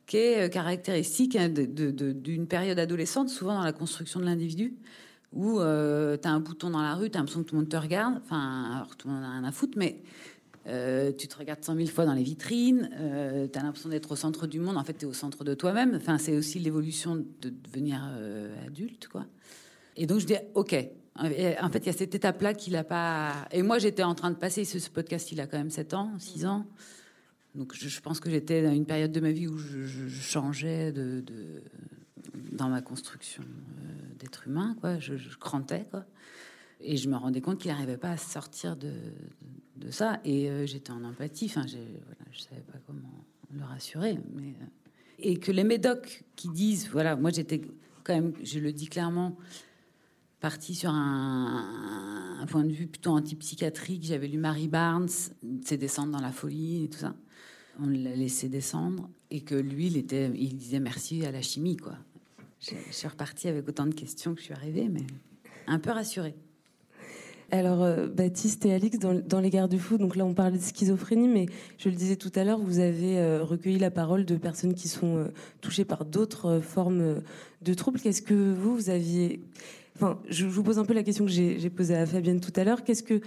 [0.05, 4.75] qui est euh, caractéristique hein, d'une période adolescente, souvent dans la construction de l'individu,
[5.33, 7.69] où tu as un bouton dans la rue, tu as l'impression que tout le monde
[7.69, 10.01] te regarde, enfin, tout le monde n'a rien à foutre, mais
[10.67, 12.89] euh, tu te regardes cent mille fois dans les vitrines,
[13.51, 15.53] tu as l'impression d'être au centre du monde, en fait, tu es au centre de
[15.53, 15.95] toi-même.
[15.95, 19.25] Enfin, c'est aussi l'évolution de devenir euh, adulte, quoi.
[19.95, 20.75] Et donc, je dis, OK.
[21.19, 21.29] En
[21.71, 23.47] fait, il y a cette étape-là qu'il n'a pas.
[23.51, 26.11] Et moi, j'étais en train de passer ce, podcast, il a quand même 7 ans,
[26.19, 26.67] 6 ans.
[27.55, 31.23] Donc, je, pense que j'étais dans une période de ma vie où je, changeais de,
[32.51, 34.99] dans ma construction euh, d'être humain, quoi.
[34.99, 36.05] Je, je crantais, quoi.
[36.79, 38.91] Et je me rendais compte qu'il n'arrivait pas à sortir de,
[39.89, 40.19] ça.
[40.25, 41.47] Et euh, j'étais en empathie.
[41.47, 44.19] Je savais pas comment le rassurer.
[44.33, 44.65] Mais, euh,
[45.19, 47.61] et que les médocs qui disent, voilà, moi j'étais
[48.03, 49.37] quand même, je le dis clairement,
[50.39, 54.03] partie sur un, point de vue plutôt antipsychiatrique.
[54.03, 55.09] J'avais lu Mary Barnes,
[55.63, 57.15] c'est descendre dans la folie et tout ça.
[57.79, 61.77] On l'a laissé descendre et que lui, il était, il disait merci à la chimie,
[61.77, 61.97] quoi.
[62.59, 65.05] Je, je suis repartie avec autant de questions que je suis arrivée, mais
[65.67, 66.35] un peu rassurée.
[67.49, 71.45] Alors, euh, Baptiste et Alix, dans, Les Garde-Fous, donc là on parlait de schizophrénie, mais
[71.77, 74.89] je le disais tout à l'heure, vous avez euh, recueilli la parole de personnes qui
[74.89, 75.27] sont euh,
[75.61, 77.21] touchées par d'autres formes
[77.61, 77.99] de troubles.
[78.01, 79.41] Qu'est-ce que vous, vous aviez.
[79.95, 82.63] Enfin, je, vous pose un peu la question que j'ai posée à Fabienne tout à
[82.63, 82.83] l'heure.
[82.83, 83.21] Qu'est-ce que.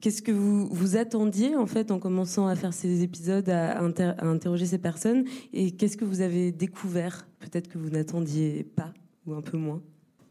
[0.00, 4.26] Qu'est-ce que vous, vous attendiez en fait en commençant à faire ces épisodes, à, à
[4.26, 5.24] interroger ces personnes?
[5.54, 8.92] Et qu'est-ce que vous avez découvert Peut-être que vous n'attendiez pas
[9.26, 9.80] ou un peu moins?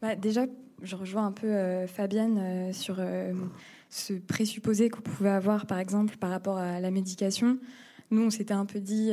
[0.00, 0.46] Bah, déjà,
[0.84, 3.32] je rejoins un peu euh, Fabienne euh, sur euh,
[3.90, 7.58] ce présupposé qu'on pouvait avoir, par exemple, par rapport à la médication.
[8.10, 9.10] Nous, on s'était un peu dit,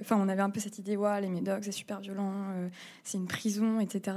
[0.00, 2.32] enfin, on avait un peu cette idée, ouais, les médocs, c'est super violent,
[3.04, 4.16] c'est une prison, etc.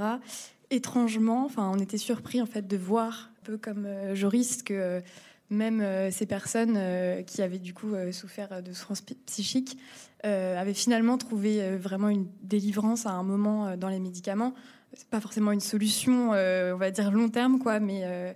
[0.70, 5.02] Étrangement, enfin, on était surpris en fait de voir, un peu comme Joris, que
[5.50, 6.78] même ces personnes
[7.26, 9.78] qui avaient du coup souffert de souffrances psy- psychiques
[10.22, 14.54] avaient finalement trouvé vraiment une délivrance à un moment dans les médicaments.
[14.96, 18.32] C'est pas forcément une solution, euh, on va dire long terme, quoi, mais euh,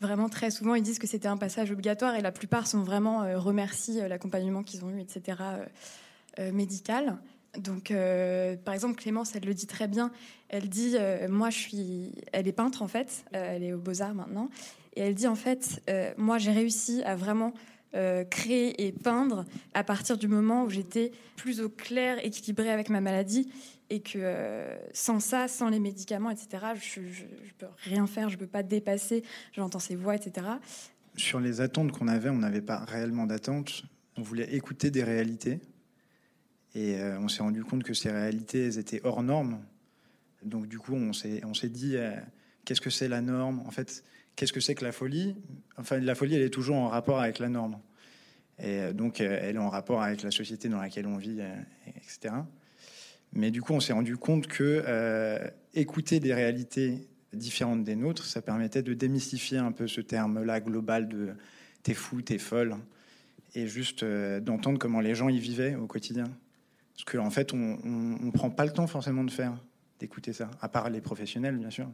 [0.00, 3.22] vraiment très souvent ils disent que c'était un passage obligatoire et la plupart sont vraiment
[3.22, 5.38] euh, remercient euh, l'accompagnement qu'ils ont eu, etc.
[6.52, 7.18] médical.
[7.58, 7.92] Donc,
[8.64, 10.10] par exemple, Clémence, elle le dit très bien.
[10.48, 10.96] Elle dit,
[11.28, 13.26] moi, je suis, elle est peintre en fait.
[13.32, 14.48] Elle est aux Beaux Arts maintenant,
[14.96, 15.82] et elle dit en fait,
[16.16, 17.52] moi, j'ai réussi à vraiment
[17.92, 19.44] créer et peindre
[19.74, 23.52] à partir du moment où j'étais plus au clair, équilibrée avec ma maladie,
[23.92, 28.38] et que euh, sans ça, sans les médicaments, etc., je, je peux rien faire, je
[28.38, 29.22] peux pas dépasser.
[29.52, 30.46] J'entends ses voix, etc.
[31.14, 33.84] Sur les attentes qu'on avait, on n'avait pas réellement d'attentes.
[34.16, 35.60] On voulait écouter des réalités.
[36.74, 39.60] Et euh, on s'est rendu compte que ces réalités, elles étaient hors normes.
[40.42, 42.16] Donc du coup, on s'est, dit, euh,
[42.64, 43.62] qu'est-ce que c'est la norme?
[43.66, 44.04] En fait,
[44.36, 45.36] qu'est-ce que c'est que la folie?
[45.76, 47.78] Enfin, la folie, elle est toujours en rapport avec la norme.
[48.58, 51.40] Et donc, elle est en rapport avec la société dans laquelle on vit,
[51.96, 52.32] etc.
[53.32, 55.38] Mais du coup, on s'est rendu compte que euh,
[55.74, 61.08] écouter des réalités différentes des nôtres, ça permettait de démystifier un peu ce terme-là global
[61.08, 61.30] de
[61.82, 62.76] t'es fou, t'es folle,
[63.54, 66.24] et juste euh, d'entendre comment les gens y vivaient au quotidien.
[66.94, 69.54] Ce qu'en en fait, on ne prend pas le temps forcément de faire,
[69.98, 71.90] d'écouter ça, à part les professionnels, bien sûr.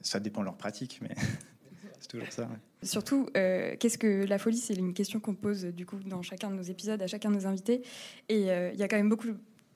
[0.00, 1.14] Ça dépend de leur pratique, mais
[2.00, 2.48] c'est toujours ça.
[2.82, 6.50] Surtout, euh, qu'est-ce que la folie C'est une question qu'on pose du coup dans chacun
[6.50, 7.82] de nos épisodes à chacun de nos invités.
[8.28, 9.28] Et il y a quand même beaucoup,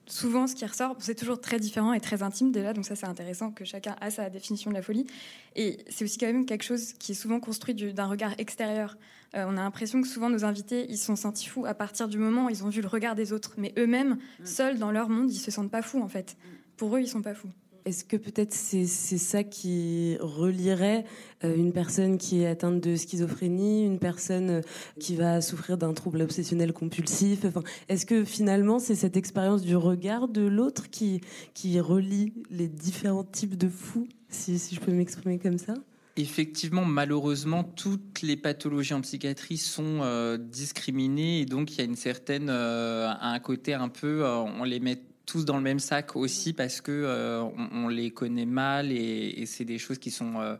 [0.07, 2.73] souvent, ce qui ressort, c'est toujours très différent et très intime déjà.
[2.73, 5.07] Donc ça, c'est intéressant que chacun a sa définition de la folie.
[5.57, 8.97] Et c'est aussi quand même quelque chose qui est souvent construit d'un regard extérieur.
[9.35, 12.19] Euh, on a l'impression que souvent nos invités, ils sont sentis fous à partir du
[12.19, 13.55] moment où ils ont vu le regard des autres.
[13.57, 14.47] Mais eux-mêmes, mm.
[14.47, 16.37] seuls dans leur monde, ils se sentent pas fous en fait.
[16.77, 17.51] Pour eux, ils sont pas fous.
[17.85, 21.05] Est-ce que peut-être c'est ça qui relierait
[21.43, 24.61] euh, une personne qui est atteinte de schizophrénie, une personne euh,
[25.01, 27.45] qui va souffrir d'un trouble obsessionnel compulsif?
[27.45, 31.23] Enfin, Est-ce que finalement c'est cette expérience du regard de l'autre qui,
[31.55, 35.75] qui relie les différents types de fous, si, si je peux m'exprimer comme ça?
[36.17, 41.85] Effectivement, malheureusement, toutes les pathologies en psychiatrie sont euh, discriminées et donc il y a
[41.85, 46.53] une certaine, un côté un peu, on les met tous dans le même sac aussi
[46.53, 50.57] parce que euh, on, les connaît mal et, c'est des choses qui sont euh,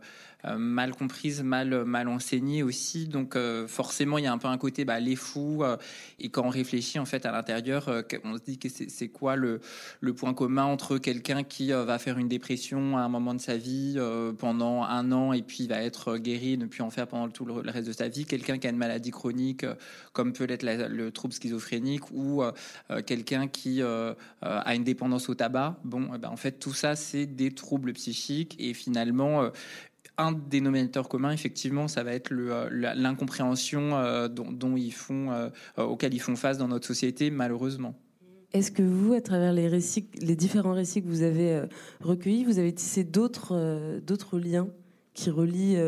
[0.57, 3.07] mal comprise, mal mal enseignée aussi.
[3.07, 5.63] Donc euh, forcément, il y a un peu un côté bah, les fous.
[5.63, 5.77] Euh,
[6.19, 7.89] et quand on réfléchit en fait à l'intérieur,
[8.23, 9.61] on se dit que c'est quoi le,
[10.01, 13.57] le point commun entre quelqu'un qui va faire une dépression à un moment de sa
[13.57, 13.97] vie
[14.37, 17.53] pendant un an et puis va être guéri, ne plus en faire pendant tout le,
[17.53, 19.65] reste de sa vie, quelqu'un qui a une maladie chronique
[20.11, 22.43] comme peut l'être le trouble schizophrénique ou
[23.05, 25.77] quelqu'un qui a une dépendance au tabac.
[25.83, 29.51] Bon, eh ben, en fait, tout ça, c'est des troubles psychiques et finalement,
[30.17, 36.13] un dénominateur commun, effectivement, ça va être euh, l'incompréhension euh, dont, ils font, euh, auquel
[36.13, 37.95] ils font face dans notre société, malheureusement.
[38.53, 41.63] Est-ce que vous, à travers les différents récits que vous avez
[42.01, 43.57] recueillis, vous avez tissé d'autres
[44.37, 44.67] liens
[45.15, 45.79] qui relient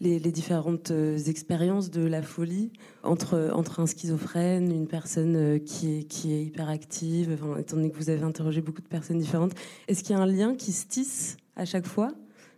[0.00, 0.92] les, différentes
[1.26, 2.70] expériences de la folie
[3.02, 8.82] entre, un schizophrène, une personne qui est, hyperactive, étant donné que vous avez interrogé beaucoup
[8.82, 9.54] de personnes différentes,
[9.88, 12.12] est-ce qu'il y a un lien qui se tisse à chaque fois?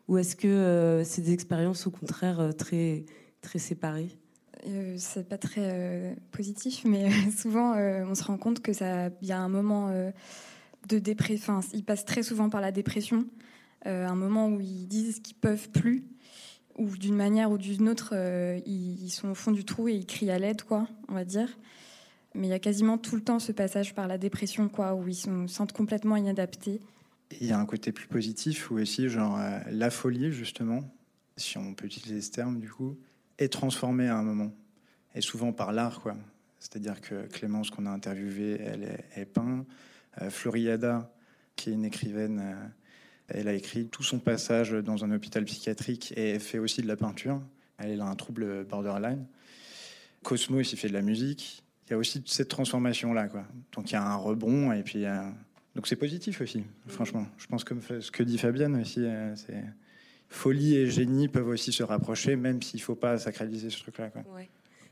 [0.09, 3.07] Ou est-ce que euh, c'est des expériences au contraire euh, très,
[3.40, 4.11] très séparées?
[4.67, 9.38] Euh, c'est pas très positif, mais souvent on se rend compte que ça, y a
[9.38, 9.90] un moment
[10.88, 11.57] de dépression.
[11.57, 13.27] Enfin, ils passent très souvent par la dépression,
[13.85, 16.05] un moment où ils disent qu'ils peuvent plus,
[16.79, 18.14] ou d'une manière ou d'une autre,
[18.64, 21.49] ils, sont au fond du trou et ils crient à l'aide, quoi, on va dire.
[22.35, 25.07] Mais il y a quasiment tout le temps ce passage par la dépression, quoi, où
[25.07, 26.81] ils se sentent complètement inadaptés
[27.40, 30.83] il y a un côté plus positif où aussi, genre, euh, la folie, justement,
[31.37, 32.99] si on peut utiliser ce terme, du coup,
[33.38, 34.53] est transformée à un moment.
[35.14, 36.16] Et souvent par l'art, quoi.
[36.59, 39.66] C'est-à-dire que Clémence, qu'on a interviewée, elle est, peint.
[40.23, 41.12] Euh, Floriada,
[41.57, 42.66] qui est une écrivaine, euh,
[43.29, 46.97] elle a écrit tout son passage dans un hôpital psychiatrique et fait aussi de la
[46.97, 47.40] peinture.
[47.79, 49.27] Elle a un trouble borderline.
[50.23, 51.64] Cosmos, il fait de la musique.
[51.87, 53.44] Il y a aussi cette transformation-là, quoi.
[53.73, 55.05] Donc il y a un rebond et puis
[55.75, 57.27] donc c'est positif aussi, franchement.
[57.37, 59.65] Je pense que ce que dit Fabienne aussi, euh, c'est
[60.29, 64.11] folie et génie peuvent aussi se rapprocher, même s'il ne faut pas sacraliser ce truc-là.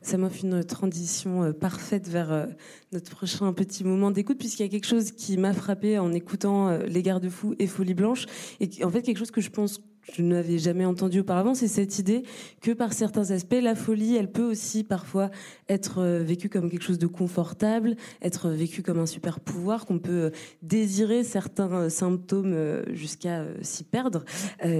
[0.01, 2.47] Ça m'offre une transition euh, parfaite vers euh,
[2.90, 6.77] notre prochain petit moment d'écoute, puisqu'il y a quelque chose qui m'a frappé en écoutant
[6.79, 8.27] Les Garde-Fous et Folie Blanche,
[8.59, 11.99] et en fait quelque chose que je pense je n'avais jamais entendu auparavant, c'est cette
[11.99, 12.25] idée
[12.61, 15.31] que par certains aspects, la folie, elle peut aussi parfois
[15.69, 19.99] être euh, vécue comme quelque chose de confortable, être vécue comme un super pouvoir, qu'on
[19.99, 20.31] peut euh,
[20.62, 24.25] désirer certains euh, symptômes jusqu'à s'y perdre.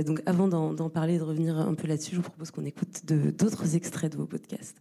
[0.07, 3.05] donc avant d'en parler et de revenir un peu là-dessus, je vous propose qu'on écoute
[3.05, 4.77] d'autres extraits de vos podcasts.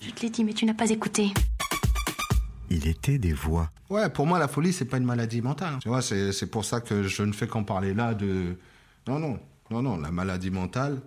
[0.00, 1.32] Je te l'ai dit, mais tu n'as pas écouté
[2.70, 3.70] il était des voix.
[3.90, 5.78] Ouais, pour moi, la folie, c'est pas une maladie mentale.
[5.80, 8.56] Tu vois, c'est pour ça que je ne fais qu'en parler là de.
[9.06, 9.38] Non, non,
[9.70, 9.96] non, non.
[9.96, 11.00] La maladie mentale,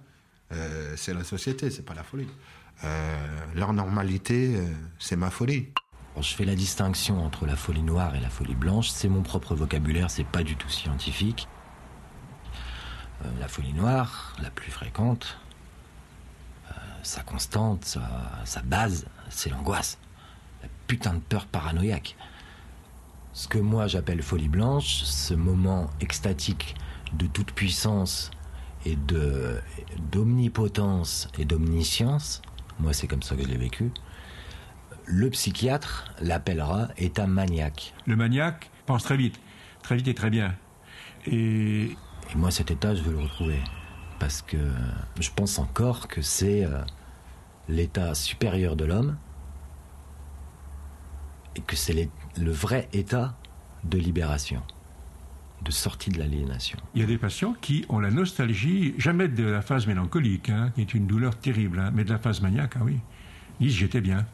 [0.51, 2.27] euh, c'est la société, c'est pas la folie.
[2.83, 3.17] Euh,
[3.55, 4.65] leur normalité, euh,
[4.99, 5.67] c'est ma folie.
[6.19, 8.89] je fais la distinction entre la folie noire et la folie blanche.
[8.89, 11.47] C'est mon propre vocabulaire, c'est pas du tout scientifique.
[13.39, 15.37] la folie noire, la plus fréquente,
[17.03, 17.97] sa constante,
[18.45, 19.97] sa base, c'est l'angoisse
[20.87, 22.15] putain de peur paranoïaque.
[23.33, 26.75] Ce que moi j'appelle folie blanche, ce moment extatique
[27.13, 28.31] de toute puissance
[28.85, 29.59] et de
[30.11, 32.41] d'omnipotence et d'omniscience,
[32.79, 33.91] moi c'est comme ça que je l'ai vécu.
[35.05, 37.93] Le psychiatre l'appellera état maniaque.
[38.05, 39.39] Le maniaque pense très vite,
[39.83, 40.55] très vite et très bien.
[41.25, 43.59] Et, et moi cet état je veux le retrouver
[44.19, 44.57] parce que
[45.19, 46.81] je pense encore que c'est euh,
[47.67, 49.17] l'état supérieur de l'homme
[51.59, 53.37] et que c'est le vrai état
[53.83, 54.63] de libération,
[55.61, 56.79] de sortie de l'aliénation.
[56.95, 60.71] Il y a des patients qui ont la nostalgie, jamais de la phase mélancolique, hein,
[60.73, 62.99] qui est une douleur terrible, hein, mais de la phase maniaque, ah oui.
[63.59, 64.25] Ils disent j'étais bien.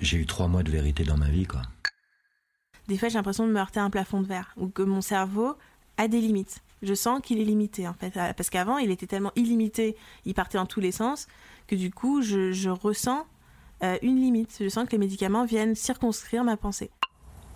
[0.00, 1.62] J'ai eu trois mois de vérité dans ma vie, quoi.
[2.88, 5.00] Des fois, j'ai l'impression de me heurter à un plafond de verre, ou que mon
[5.00, 5.56] cerveau
[5.98, 6.64] a des limites.
[6.82, 8.12] Je sens qu'il est limité, en fait.
[8.36, 11.28] Parce qu'avant, il était tellement illimité, il partait dans tous les sens,
[11.68, 13.24] que du coup, je, je ressens
[13.82, 14.56] euh, une limite.
[14.60, 16.90] Je sens que les médicaments viennent circonscrire ma pensée.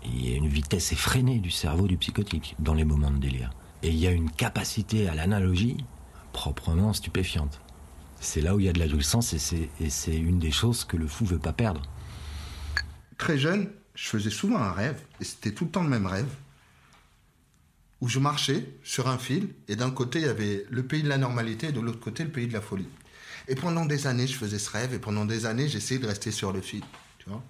[0.05, 3.51] Il y a une vitesse effrénée du cerveau du psychotique dans les moments de délire.
[3.83, 5.85] Et il y a une capacité à l'analogie
[6.33, 7.61] proprement stupéfiante.
[8.21, 10.51] C'est là où il y a de la jouissance et c'est, et c'est une des
[10.51, 11.83] choses que le fou veut pas perdre.
[13.16, 16.29] Très jeune, je faisais souvent un rêve, et c'était tout le temps le même rêve,
[18.01, 21.09] où je marchais sur un fil, et d'un côté il y avait le pays de
[21.09, 22.89] la normalité, et de l'autre côté le pays de la folie.
[23.51, 26.30] Et pendant des années, je faisais ce rêve, et pendant des années, j'essayais de rester
[26.30, 26.82] sur le fil.
[27.18, 27.42] Tu vois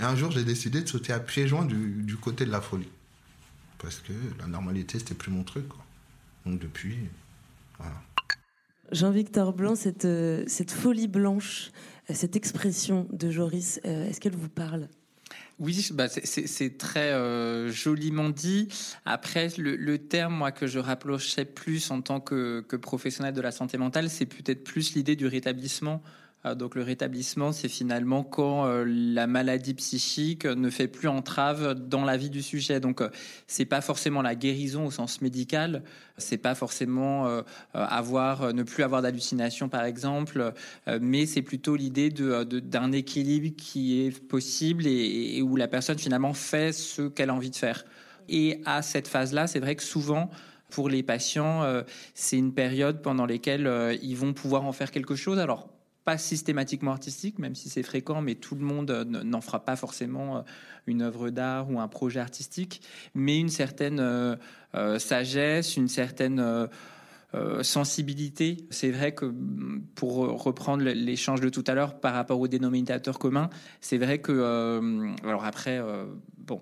[0.00, 2.88] et un jour, j'ai décidé de sauter à pieds joints du, côté de la folie.
[3.78, 5.66] Parce que la normalité, c'était plus mon truc.
[6.46, 6.96] Donc depuis,
[7.78, 7.94] voilà.
[8.90, 11.70] Jean-Victor Blanc, cette, euh, cette folie blanche,
[12.08, 14.88] cette expression de Joris, euh, est-ce qu'elle vous parle?
[15.58, 18.68] Oui, bah c'est très euh, joliment dit.
[19.04, 23.78] Après, le, terme moi que je rapprochais plus en tant que, professionnel de la santé
[23.78, 26.02] mentale, c'est peut-être plus l'idée du rétablissement
[26.44, 32.04] donc le rétablissement, c'est finalement quand euh, la maladie psychique ne fait plus entrave dans
[32.04, 32.80] la vie du sujet.
[32.80, 33.10] Donc euh,
[33.46, 35.84] c'est pas forcément la guérison au sens médical,
[36.18, 37.42] c'est pas forcément
[37.74, 40.52] avoir ne plus avoir d'hallucination par exemple,
[41.00, 46.34] mais c'est plutôt l'idée d'un équilibre qui est possible et, et, où la personne finalement
[46.34, 47.84] fait ce qu'elle a envie de faire.
[48.28, 50.30] Et à cette phase-là, c'est vrai que souvent
[50.70, 51.64] pour les patients,
[52.14, 55.38] c'est une période pendant laquelle ils vont pouvoir en faire quelque chose.
[55.38, 55.71] Alors
[56.04, 59.76] pas systématiquement artistique, même si c'est fréquent, mais tout le monde euh, n'en fera pas
[59.76, 60.40] forcément euh,
[60.86, 62.82] une œuvre d'art ou un projet artistique,
[63.14, 66.68] mais une certaine euh, sagesse, une certaine
[67.62, 68.66] sensibilité.
[68.70, 73.18] C'est vrai que mm, pour reprendre l'échange de tout à l'heure par rapport au dénominateur
[73.18, 73.48] commun,
[73.80, 74.80] c'est vrai que
[75.24, 75.80] alors après
[76.38, 76.60] bon,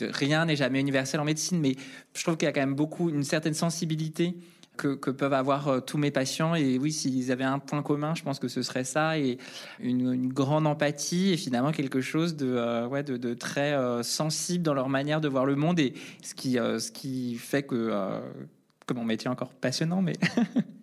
[0.00, 1.76] rien n'est jamais universel en médecine, mais
[2.14, 4.36] je trouve qu'il y a quand même beaucoup une certaine sensibilité
[4.76, 6.54] que, peuvent avoir euh, tous mes patients.
[6.54, 9.38] Et oui, s'ils avaient un point commun, je pense que ce serait ça et
[9.80, 14.74] une, grande empathie et finalement quelque chose de, euh, ouais, de, très euh, sensible dans
[14.74, 18.20] leur manière de voir le monde et ce qui, ce qui fait que,
[18.86, 20.02] que mon métier est encore passionnant.
[20.02, 20.14] Mais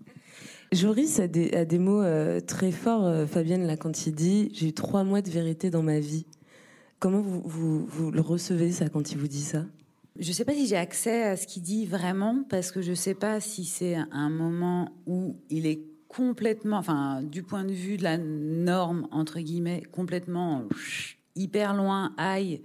[0.71, 2.03] Joris a des, a des mots
[2.47, 5.99] très forts, Fabienne, là, quand il dit J'ai eu trois mois de vérité dans ma
[5.99, 6.25] vie.
[6.99, 9.65] Comment vous, vous, vous le recevez, ça, quand il vous dit ça?
[10.20, 12.91] Je ne sais pas si j'ai accès à ce qu'il dit vraiment, parce que je
[12.91, 17.74] ne sais pas si c'est un moment où il est complètement, enfin, du point de
[17.74, 20.68] vue de la norme, entre guillemets, complètement
[21.36, 22.61] hyper loin, aïe,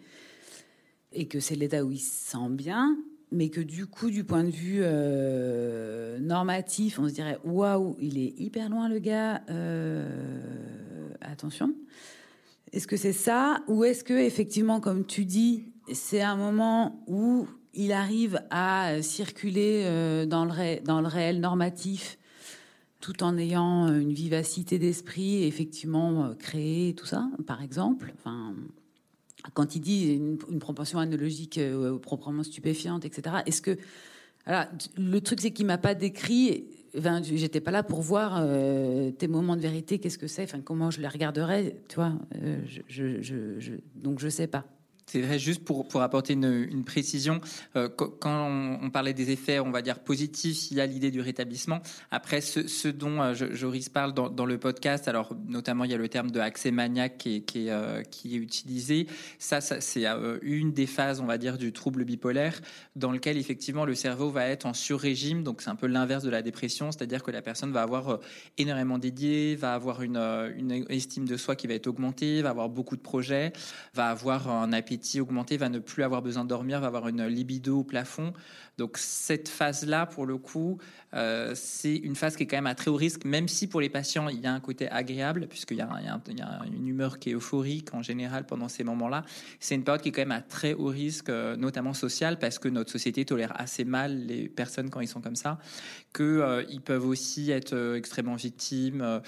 [1.12, 2.98] et que c'est l'état où il se sent bien,
[3.32, 8.18] mais que du coup, du point de vue euh, normatif, on se dirait waouh, il
[8.18, 11.74] est hyper loin le gars, euh, attention.
[12.72, 17.46] Est-ce que c'est ça, ou est-ce que effectivement, comme tu dis, c'est un moment où
[17.74, 22.18] il arrive à circuler euh, dans le, réel normatif
[23.00, 28.12] tout en ayant une vivacité d'esprit, effectivement euh, créer tout ça, par exemple.
[28.18, 28.54] Enfin,
[29.54, 33.36] quand il dit une, une propension analogique euh, proprement stupéfiante, etc.
[33.46, 33.78] Est-ce que
[34.48, 36.64] voilà, le truc c'est qu'il m'a pas décrit.
[36.96, 39.98] Enfin, j'étais pas là pour voir euh, tes moments de vérité.
[39.98, 42.14] Qu'est-ce que c'est Enfin, comment je les regarderais Tu euh,
[42.88, 44.64] je, je, donc je sais pas.
[45.08, 47.40] C'est vrai, juste pour, pour apporter une, une précision,
[47.76, 48.46] euh, quand
[48.82, 51.80] on, parlait des effets, on va dire positifs, il y a l'idée du rétablissement.
[52.10, 55.94] Après, ce, ce dont euh, Joris parle dans, dans, le podcast, alors notamment il y
[55.94, 59.06] a le terme de accès maniaque qui est, qui est, euh, utilisé.
[59.38, 60.04] Ça, ça c'est
[60.42, 62.60] une des phases, on va dire, du trouble bipolaire,
[62.94, 65.42] dans lequel effectivement le cerveau va être en sur-régime.
[65.42, 68.18] Donc c'est un peu l'inverse de la dépression, c'est-à-dire que la personne va avoir
[68.58, 72.68] énormément dédié, va avoir une, une estime de soi qui va être augmentée, va avoir
[72.68, 73.54] beaucoup de projets,
[73.94, 77.26] va avoir un appétit augmenté, va ne plus avoir besoin de dormir, va avoir une
[77.26, 78.32] libido au plafond.
[78.78, 80.78] Donc cette phase-là, pour le coup,
[81.14, 83.80] euh, c'est une phase qui est quand même à très haut risque, même si pour
[83.80, 86.20] les patients, il y a un côté agréable, puisqu'il y, a,
[86.72, 89.24] une humeur qui est euphorique en général pendant ces moments-là.
[89.58, 92.60] C'est une période qui est quand même à très haut risque, euh, notamment social, parce
[92.60, 95.58] que notre société tolère assez mal les personnes quand ils sont comme ça,
[96.14, 99.20] qu'ils euh, peuvent aussi être extrêmement victimes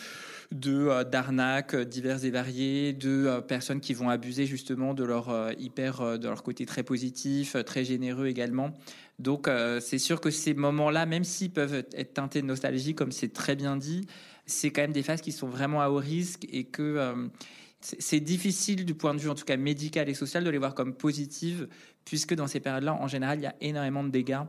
[0.53, 6.29] de d'arnaques diverses et variées, de personnes qui vont abuser justement de leur hyper, de
[6.29, 8.75] leur côté très positif, très généreux également.
[9.21, 13.13] Donc euh, c'est sûr que ces moments-là, même s'ils peuvent être teintés de nostalgie, comme
[13.13, 14.07] c'est très bien dit,
[14.47, 17.29] c'est quand même des phases qui sont vraiment à haut risque et que euh,
[17.81, 20.75] c'est difficile du point de vue en tout cas médical et social de les voir
[20.75, 21.69] comme positives,
[22.07, 24.41] puisque dans ces périodes-là, en général, il y a énormément de dégâts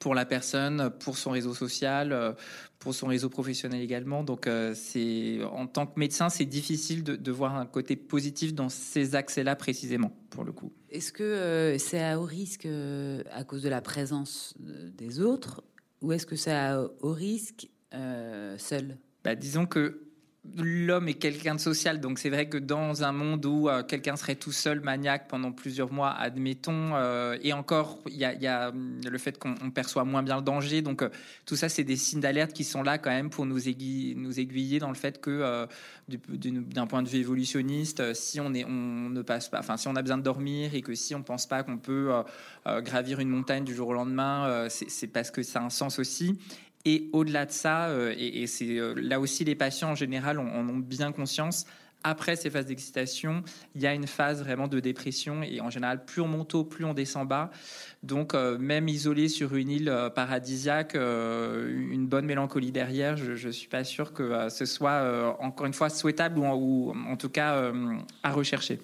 [0.00, 2.32] pour la personne, pour son réseau social, euh,
[2.78, 4.22] pour son réseau professionnel également.
[4.22, 8.54] Donc, euh, c'est en tant que médecin, c'est difficile de, de, voir un côté positif
[8.54, 10.72] dans ces accès-là précisément, pour le coup.
[10.90, 15.62] Est-ce que euh, c'est à haut risque euh, à cause de la présence des autres,
[16.02, 17.68] ou est-ce que c'est à haut risque
[18.58, 18.96] seul?
[19.24, 20.07] Bah, Disons que
[20.56, 24.16] l'homme est quelqu'un de social, donc c'est vrai que dans un monde où euh, quelqu'un
[24.16, 29.18] serait tout seul maniaque pendant plusieurs mois, admettons, euh, et encore, il y a, le
[29.18, 31.08] fait qu'on perçoit moins bien le danger, donc euh,
[31.46, 34.88] tout ça, c'est des signes d'alerte qui sont là quand même pour nous, aiguiller, dans
[34.88, 35.66] le fait que,
[36.08, 40.18] d'un point de vue évolutionniste, si on, on ne passe pas, si on a besoin
[40.18, 42.10] de dormir et que si on pense pas qu'on peut
[42.66, 46.38] gravir une montagne du jour au lendemain, c'est parce que ça a un sens aussi.
[46.90, 50.46] Et au-delà de ça, euh, et, c'est euh, là aussi les patients en général en,
[50.46, 51.66] ont bien conscience.
[52.02, 53.42] Après ces phases d'excitation,
[53.74, 56.64] il y a une phase vraiment de dépression et en général, plus on monte haut,
[56.64, 57.50] plus on descend bas.
[58.02, 63.68] Donc, euh, même isolé sur une île paradisiaque, une bonne mélancolie derrière, je ne suis
[63.68, 67.70] pas sûr que ce soit encore une fois souhaitable ou, ou en tout cas
[68.22, 68.78] à rechercher.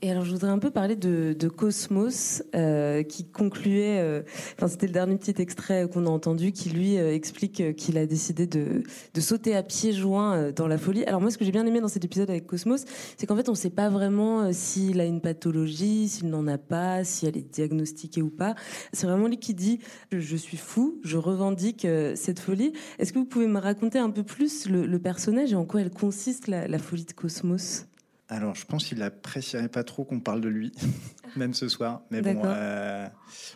[0.00, 3.98] Et alors, je voudrais un peu parler de, Cosmos, euh, qui concluait.
[3.98, 4.22] Euh,
[4.68, 8.46] c'était le dernier petit extrait qu'on a entendu, qui lui euh, explique qu'il a décidé
[8.46, 8.84] de,
[9.18, 11.04] sauter à pieds joints dans la folie.
[11.04, 12.84] Alors moi, ce que j'ai bien aimé dans cet épisode avec Cosmos,
[13.16, 16.58] c'est qu'en fait, on ne sait pas vraiment s'il a une pathologie, s'il n'en a
[16.58, 18.54] pas, si elle est diagnostiquée ou pas.
[18.92, 19.80] C'est vraiment lui qui dit
[20.12, 22.72] je, suis fou, je revendique cette folie.
[23.00, 25.90] Est-ce que vous pouvez me raconter un peu plus le, personnage et en quoi elle
[25.90, 27.88] consiste la folie de Cosmos?
[28.28, 30.72] Alors, je pense qu'il apprécierait pas trop qu'on parle de lui,
[31.36, 32.02] même ce soir.
[32.10, 33.06] Mais bon, euh,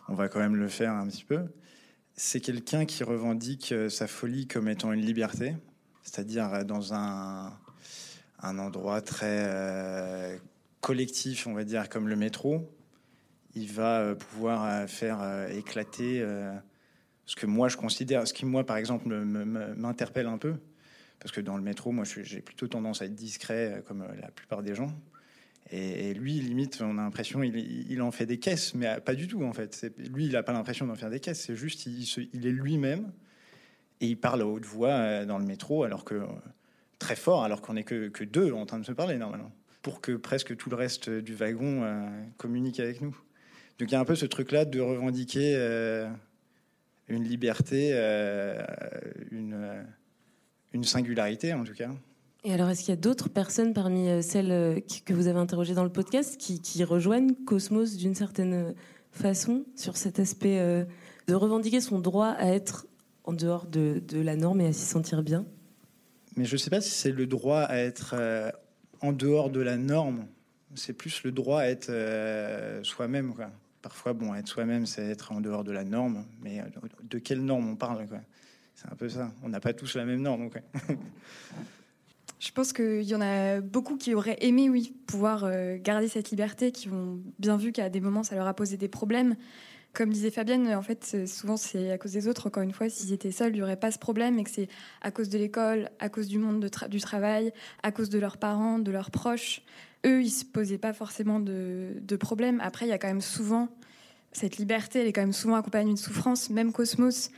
[0.09, 1.41] on va quand même le faire un petit peu.
[2.15, 5.57] C'est quelqu'un qui revendique sa folie comme étant une liberté,
[6.03, 7.53] c'est-à-dire dans un,
[8.41, 10.37] un endroit très euh,
[10.81, 12.71] collectif, on va dire, comme le métro.
[13.55, 16.25] Il va pouvoir faire éclater
[17.27, 20.55] ce que moi je considère, ce qui moi par exemple m'interpelle un peu,
[21.23, 24.63] parce que dans le métro, moi, j'ai plutôt tendance à être discret, comme la plupart
[24.63, 24.93] des gens.
[25.71, 29.43] Et, lui, limite, on a l'impression il, en fait des caisses, mais pas du tout,
[29.45, 29.91] en fait.
[30.13, 31.45] Lui, il n'a pas l'impression d'en faire des caisses.
[31.47, 33.13] C'est juste, il, est lui-même
[34.01, 36.23] et il parle à haute voix dans le métro, alors que
[37.03, 39.53] très fort, alors qu'on n'est que, deux en train de se parler normalement,
[39.83, 42.07] pour que presque tout le reste du wagon euh,
[42.37, 43.17] communique avec nous.
[43.79, 46.09] Donc il y a un peu ce truc-là de revendiquer euh,
[47.09, 48.63] une liberté, euh,
[49.31, 49.85] une
[50.73, 51.91] une singularité en tout cas.
[52.45, 55.85] Et alors, est-ce qu'il y a d'autres personnes parmi celles que vous avez interrogées dans
[55.85, 58.75] le podcast qui, qui rejoignent Cosmos d'une certaine
[59.13, 60.85] façon sur cet aspect euh,
[61.29, 62.87] de revendiquer son droit à être
[63.25, 65.45] en dehors de, de la norme et à s'y sentir bien?
[66.37, 68.51] Mais je ne sais pas si c'est le droit à être euh,
[69.01, 70.27] en dehors de la norme.
[70.75, 73.35] C'est plus le droit à être euh, soi-même.
[73.35, 73.51] Quoi.
[73.83, 76.25] Parfois, bon, être soi-même, c'est être en dehors de la norme.
[76.41, 76.63] Mais
[77.09, 78.21] de quelle norme on parle quoi?
[78.75, 79.33] C'est un peu ça.
[79.43, 80.43] On n'a pas tous la même norme.
[80.43, 80.63] Donc...
[82.39, 86.31] Je pense qu'il y en a beaucoup qui auraient aimé, oui, pouvoir euh, garder cette
[86.31, 89.37] liberté, qui ont bien vu qu'à des moments, ça leur a posé des problèmes.
[89.93, 92.49] Comme disait Fabienne, en fait, souvent c'est à cause des autres.
[92.49, 94.69] Encore une fois, s'ils étaient seuls, il n'y aurait pas ce problème, et que c'est
[95.03, 97.53] à cause de l'école, à cause du monde du travail,
[97.85, 99.63] à cause de leurs parents, de leurs proches.
[100.05, 102.59] Eux, ils se posaient pas forcément de, de problème.
[102.61, 103.69] Après, il y a quand même souvent
[104.33, 106.51] cette liberté, elle est quand même souvent accompagnée d'une souffrance.
[106.51, 107.31] Même Cosmos,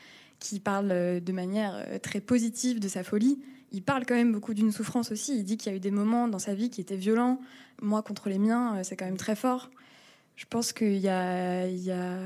[0.45, 0.88] qui parle
[1.28, 1.72] de manière
[2.03, 3.38] très positive de sa folie,
[3.72, 5.38] il parle quand même beaucoup d'une souffrance aussi.
[5.38, 7.40] Il dit qu'il y a eu des moments dans sa vie qui étaient violents.
[7.80, 9.70] Moi, contre les miens, c'est quand même très fort.
[10.36, 12.18] Je pense qu'il y a, il y, a,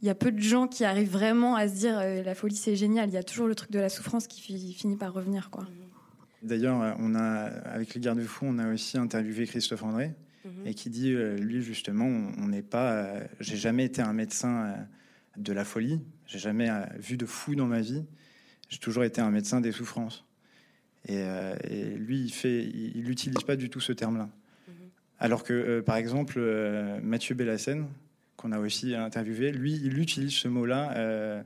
[0.00, 2.56] il y a peu de gens qui arrivent vraiment à se dire euh, la folie,
[2.56, 3.10] c'est génial.
[3.10, 4.40] Il y a toujours le truc de la souffrance qui
[4.72, 5.50] finit par revenir.
[5.50, 5.66] quoi.
[6.42, 7.26] D'ailleurs, on a,
[7.76, 10.68] avec les garde-fous, on a aussi interviewé Christophe André, mm -hmm.
[10.68, 11.12] et qui dit,
[11.48, 12.08] lui, justement,
[12.42, 12.92] on n'est pas...
[13.40, 14.74] J'ai jamais été un médecin
[15.36, 16.00] de la folie.
[16.26, 16.68] J'ai jamais
[16.98, 18.04] vu de fou dans ma vie.
[18.68, 20.24] J'ai toujours été un médecin des souffrances.
[21.06, 24.24] Et, euh, et lui, il fait, il n'utilise pas du tout ce terme-là.
[24.24, 24.88] Mm -hmm.
[25.18, 27.86] Alors que, euh, par exemple, euh, Mathieu Bellassène,
[28.36, 31.42] qu'on a aussi interviewé, lui, il utilise ce mot-là euh,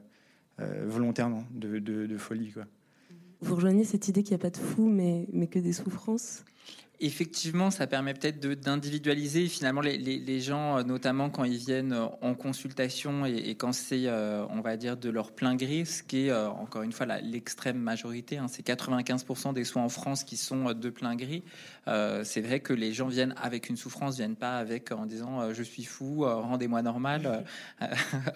[0.86, 2.52] volontairement, de, de, de, folie.
[2.52, 2.64] Quoi.
[3.42, 6.44] Vous rejoignez cette idée qu'il n'y a pas de fou, mais, mais que des souffrances?
[6.98, 13.54] Effectivement, ça permet peut-être d'individualiser finalement les, gens, notamment quand ils viennent en consultation et,
[13.54, 16.82] quand c'est, euh, on va dire, de leur plein gré, ce qui est euh, encore
[16.82, 18.38] une fois l'extrême majorité.
[18.38, 21.42] Hein, c'est 95% des soins en France qui sont de plein gré.
[21.88, 25.40] Euh, c'est vrai que les gens viennent avec une souffrance, viennent pas avec en disant
[25.40, 27.44] euh, je suis fou, euh, rendez-moi normal.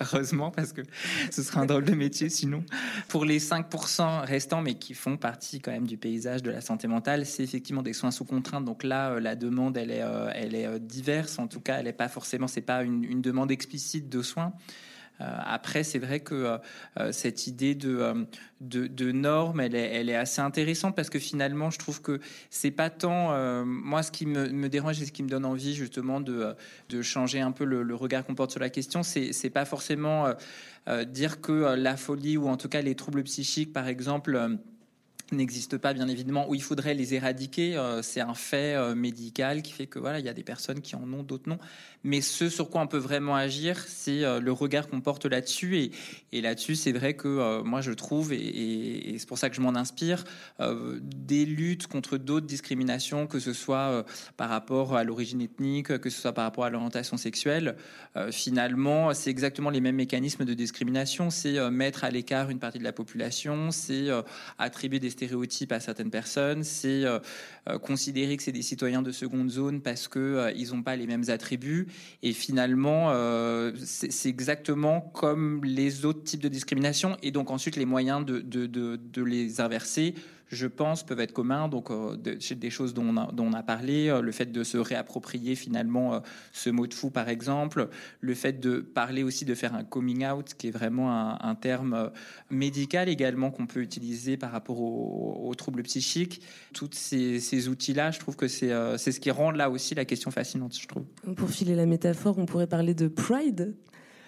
[0.01, 0.83] heureusement parce que
[1.31, 2.63] ce serait un drôle de métier sinon.
[3.09, 6.87] Pour les 5% restants, mais qui font partie quand même du paysage de la santé
[6.87, 10.05] mentale, c'est effectivement des soins sous donc là, la demande, elle est,
[10.35, 11.39] elle est diverse.
[11.39, 14.53] En tout cas, elle n'est pas forcément, c'est pas une, demande explicite de soins.
[15.19, 16.59] après, c'est vrai que
[17.13, 18.27] cette idée de,
[18.61, 22.21] de, de normes, elle est, elle est assez intéressante parce que finalement, je trouve que
[22.51, 26.21] c'est pas tant moi ce qui me, dérange et ce qui me donne envie justement
[26.21, 26.55] de,
[26.89, 30.27] de changer un peu le, regard qu'on porte sur la question, c'est pas forcément
[31.07, 34.59] dire que la folie ou en tout cas les troubles psychiques, par exemple
[35.33, 37.77] n'existe pas bien évidemment où il faudrait les éradiquer.
[37.77, 40.81] Euh, c'est un fait euh, médical qui fait que voilà il y a des personnes
[40.81, 41.59] qui en ont d'autres non.
[42.03, 45.79] Mais ce sur quoi on peut vraiment agir c'est euh, le regard qu'on porte là-dessus.
[45.79, 45.91] Et,
[46.33, 49.61] et là-dessus c'est vrai que moi je trouve et, et c'est pour ça que je
[49.61, 50.25] m'en inspire
[50.59, 54.05] des luttes contre d'autres discriminations que ce soit
[54.37, 57.77] par rapport à l'origine ethnique que ce soit par rapport à l'orientation sexuelle.
[58.31, 61.31] Finalement c'est exactement les mêmes mécanismes de discrimination.
[61.31, 64.09] C'est mettre à l'écart une partie de la population c'est
[64.59, 67.19] attribuer des stéréotypes à certaines personnes, c'est euh,
[67.69, 70.97] euh, considérer que c'est des citoyens de seconde zone parce que euh, ils n'ont pas
[70.97, 71.89] les mêmes attributs.
[72.23, 73.13] Et finalement,
[73.85, 77.17] c'est exactement comme les autres types de discrimination.
[77.23, 80.15] Et donc ensuite, les moyens de, les inverser
[80.51, 81.69] je pense, peuvent être communs.
[81.69, 86.15] Donc, euh, des choses dont on, a, parlé, euh, le fait de se réapproprier finalement
[86.15, 86.21] euh,
[86.53, 87.89] ce mot de fou, par exemple,
[88.21, 92.11] le fait de parler aussi de faire un coming out, qui est vraiment un, terme
[92.49, 96.43] médical également qu'on peut utiliser par rapport aux, troubles psychiques.
[96.73, 100.05] Tous ces, ces outils-là, je trouve que c'est c'est ce qui rend là aussi la
[100.05, 101.05] question fascinante, je trouve.
[101.37, 103.75] Pour filer la métaphore, on pourrait parler de pride.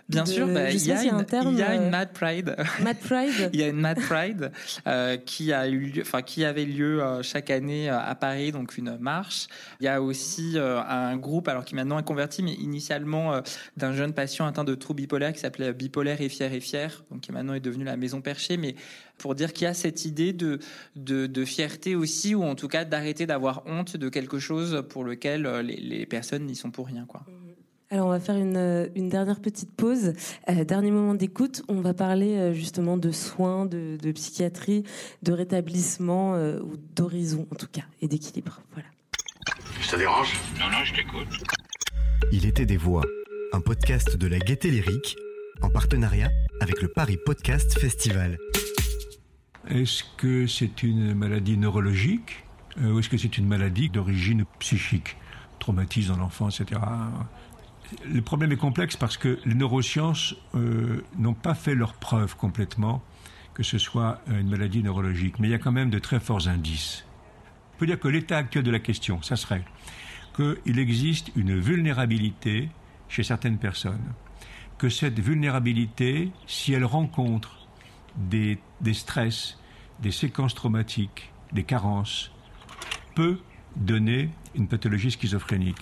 [0.08, 2.56] Bien sûr, bah, il, y a une, il y a une Mad Pride.
[2.82, 3.50] Mad Pride.
[3.52, 4.52] il y a une Mad Pride
[4.86, 8.76] euh, qui a eu, enfin qui avait lieu euh, chaque année euh, à Paris, donc
[8.76, 9.46] une marche.
[9.80, 13.40] Il y a aussi euh, un groupe, alors qui maintenant est converti, mais initialement
[13.76, 17.20] d'un jeune patient atteint de troubles bipolaires qui s'appelait Bipolaire et fier et fier, donc
[17.20, 18.74] qui maintenant est devenu la Maison Perchée, mais
[19.18, 20.58] pour dire qu'il y a cette idée de,
[20.96, 25.04] de, de fierté aussi, ou en tout cas d'arrêter d'avoir honte de quelque chose pour
[25.04, 27.24] lequel les, les personnes n'y sont pour rien, quoi.
[27.92, 30.14] Alors on va faire une, euh, une dernière petite pause,
[30.48, 31.62] euh, dernier moment d'écoute.
[31.68, 34.84] On va parler euh, justement de soins, de, de psychiatrie,
[35.22, 38.62] de rétablissement euh, ou d'horizon en tout cas et d'équilibre.
[38.72, 38.88] Voilà.
[39.82, 40.32] Ça dérange?
[40.58, 41.44] Non, non, je t'écoute.
[42.32, 43.04] Il était des voix,
[43.52, 45.14] un podcast de la Gaieté Lyrique
[45.60, 46.30] en partenariat
[46.60, 48.38] avec le Paris Podcast Festival.
[49.68, 52.46] Est-ce que c'est une maladie neurologique
[52.82, 55.18] ou est-ce que c'est une maladie d'origine psychique?
[55.58, 56.80] Traumatisme dans l'enfance, etc
[58.04, 63.02] le problème est complexe parce que les neurosciences euh, n'ont pas fait leur preuve complètement
[63.54, 66.48] que ce soit une maladie neurologique, mais il y a quand même de très forts
[66.48, 67.04] indices.
[67.74, 69.64] On peut dire que l'état actuel de la question, ça serait
[70.34, 72.70] qu'il existe une vulnérabilité
[73.08, 74.14] chez certaines personnes,
[74.78, 77.68] que cette vulnérabilité, si elle rencontre
[78.16, 78.58] des
[78.92, 79.58] stress,
[80.00, 82.30] des séquences traumatiques, des carences,
[83.14, 83.38] peut
[83.76, 85.80] donner une pathologie schizophrénique.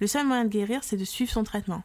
[0.00, 1.82] Le seul moyen de guérir, c'est de suivre son traitement.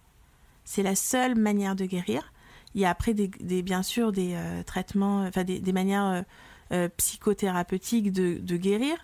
[0.65, 2.33] C'est la seule manière de guérir.
[2.75, 6.21] Il y a après, bien sûr, des euh, traitements, enfin des, manières euh,
[6.71, 8.95] euh, psychothérapeutiques de, guérir,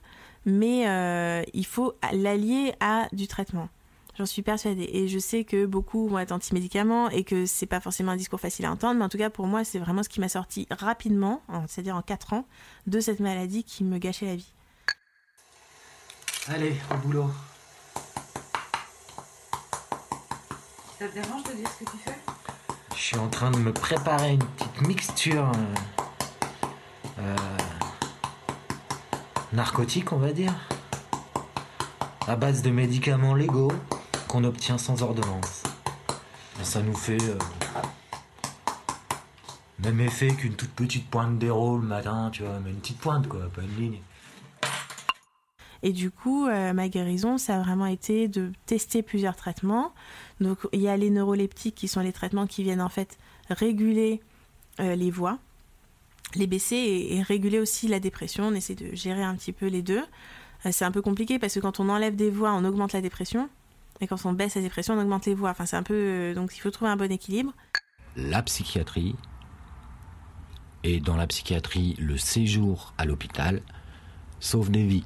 [0.46, 3.70] mais euh, il faut l'allier à du traitement.
[4.18, 4.90] J'en suis persuadée.
[4.94, 8.40] Et je sais que beaucoup vont être anti-médicaments et que c'est pas forcément un discours
[8.40, 10.66] facile à entendre, mais en tout cas, pour moi, c'est vraiment ce qui m'a sorti
[10.72, 12.46] rapidement, c'est-à-dire en 4 ans,
[12.88, 14.54] de cette maladie qui me gâchait la vie.
[16.48, 17.30] Allez, au boulot.
[20.98, 22.18] Ça te dérange de dire ce que tu fais?
[22.96, 25.52] Je suis en train de me préparer une petite mixture
[27.20, 27.36] euh, euh,
[29.54, 30.56] narcotique, on va dire,
[32.28, 33.72] à base de médicaments légaux
[34.28, 35.62] qu'on obtient sans ordonnance.
[36.64, 37.38] Ça nous fait euh,
[39.84, 43.28] même effet qu'une toute petite pointe d'héros le matin, tu vois, mais une petite pointe
[43.28, 44.00] quoi, pas une ligne.
[45.88, 49.94] Et du coup, euh, ma guérison, ça a vraiment été de tester plusieurs traitements.
[50.42, 53.18] Donc, il y a les neuroleptiques qui sont les traitements qui viennent en fait
[53.50, 54.20] réguler
[54.82, 55.40] euh, les voix,
[56.36, 58.48] les baisser et, réguler aussi la dépression.
[58.48, 60.04] On essaie de gérer un petit peu les deux.
[60.66, 63.00] Euh, c'est un peu compliqué parce que quand on enlève des voix, on augmente la
[63.00, 63.48] dépression.
[64.02, 65.52] Et quand on baisse la dépression, on augmente les voix.
[65.52, 66.34] Enfin, c'est un peu.
[66.36, 67.54] Donc, il faut trouver un bon équilibre.
[68.18, 69.16] La psychiatrie
[70.84, 73.62] et dans la psychiatrie, le séjour à l'hôpital
[74.42, 75.06] sauve des vies.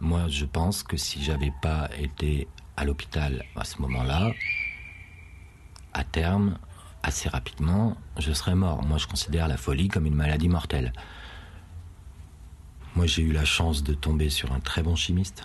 [0.00, 2.46] Moi, je pense que si j'avais pas été
[2.76, 4.30] à l'hôpital à ce moment-là,
[5.92, 6.56] à terme,
[7.02, 8.84] assez rapidement, je serais mort.
[8.84, 10.92] Moi, je considère la folie comme une maladie mortelle.
[12.94, 15.44] Moi, j'ai eu la chance de tomber sur un très bon chimiste,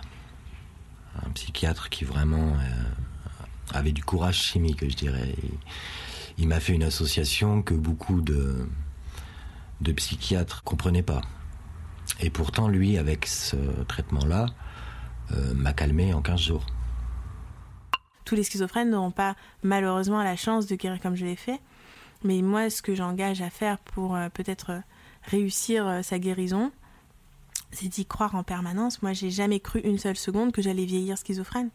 [1.24, 2.84] un psychiatre qui vraiment euh,
[3.72, 5.34] avait du courage chimique, je dirais.
[6.38, 8.68] Il, m'a fait une association que beaucoup de,
[9.80, 11.22] de psychiatres comprenaient pas.
[12.20, 13.56] Et pourtant, lui, avec ce
[13.88, 14.46] traitement-là,
[15.32, 16.66] euh, m'a calmé en 15 jours.
[18.24, 21.60] tous les schizophrènes n'auront pas malheureusement la chance de guérir comme je l'ai fait.
[22.22, 24.80] Mais moi, ce que j'engage à faire pour euh, peut-être euh,
[25.24, 26.72] réussir euh, sa guérison,
[27.70, 29.02] c'est d'y croire en permanence.
[29.02, 31.70] Moi, j'ai jamais cru une seule seconde que j'allais vieillir schizophrène.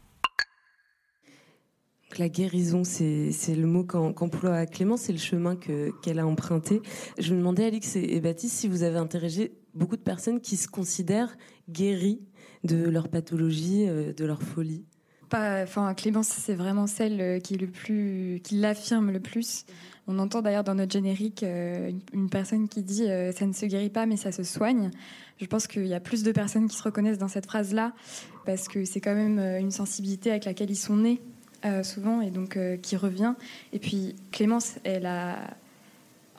[2.17, 6.81] La guérison, c'est le mot qu'emploie Clément, c'est le chemin que- qu'elle a emprunté.
[7.19, 10.57] Je me demandais, Alix et, et Baptiste, si vous avez interrogé beaucoup de personnes qui
[10.57, 11.35] se considèrent
[11.69, 12.21] guéries
[12.63, 14.85] de leur pathologie, euh, de leur folie.
[15.31, 19.65] Enfin, Clémence, c'est vraiment celle euh, qui le plus, qui l'affirme le plus.
[20.07, 23.05] On entend d'ailleurs dans notre générique euh, une, personne qui dit
[23.35, 24.89] ça ne se guérit pas, mais ça se soigne.
[25.39, 27.93] Je pense qu'il y a plus de personnes qui se reconnaissent dans cette phrase-là
[28.45, 31.21] parce que c'est quand même une sensibilité avec laquelle ils sont nés
[31.83, 33.35] souvent et donc qui revient.
[33.71, 35.55] Et puis Clémence, elle a,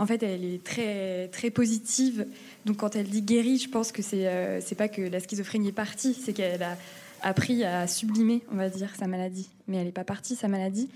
[0.01, 2.26] en fait, elle est très très positive.
[2.66, 5.72] Donc quand elle dit guérie, je pense que c'est euh, pas que la schizophrénie est
[5.72, 6.76] partie, c'est qu'elle a
[7.22, 9.48] appris à sublimer, on va dire, sa maladie.
[9.68, 10.88] Mais elle n'est pas partie, sa maladie.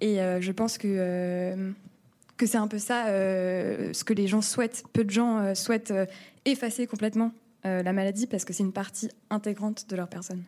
[0.00, 1.70] Et euh, je pense que, euh,
[2.36, 4.84] que c'est un peu ça euh, ce que les gens souhaitent.
[4.92, 5.94] Peu de gens souhaitent
[6.44, 7.32] effacer complètement
[7.64, 10.42] la maladie parce que c'est une partie intégrante de leur personne.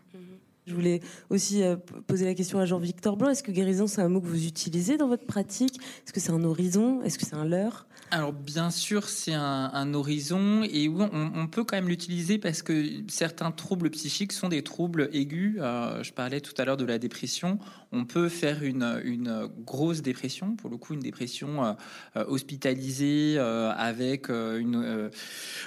[0.66, 1.00] Je voulais
[1.30, 1.62] aussi
[2.06, 3.30] poser la question à Jean-Victor Blanc.
[3.30, 5.80] Est-ce que guérison, c'est un mot que vous utilisez dans votre pratique?
[6.04, 7.02] Est-ce que c'est un horizon?
[7.02, 7.88] Est-ce que c'est un leurre?
[8.11, 13.50] Alors bien sûr, c'est un, horizon et on peut quand même l'utiliser parce que certains
[13.50, 15.56] troubles psychiques sont des troubles aigus.
[15.61, 17.59] Euh, je parlais tout à l'heure de la dépression.
[17.91, 21.64] On peut faire une, grosse dépression, pour le coup une dépression
[22.16, 25.11] euh, hospitalisée euh, avec euh, une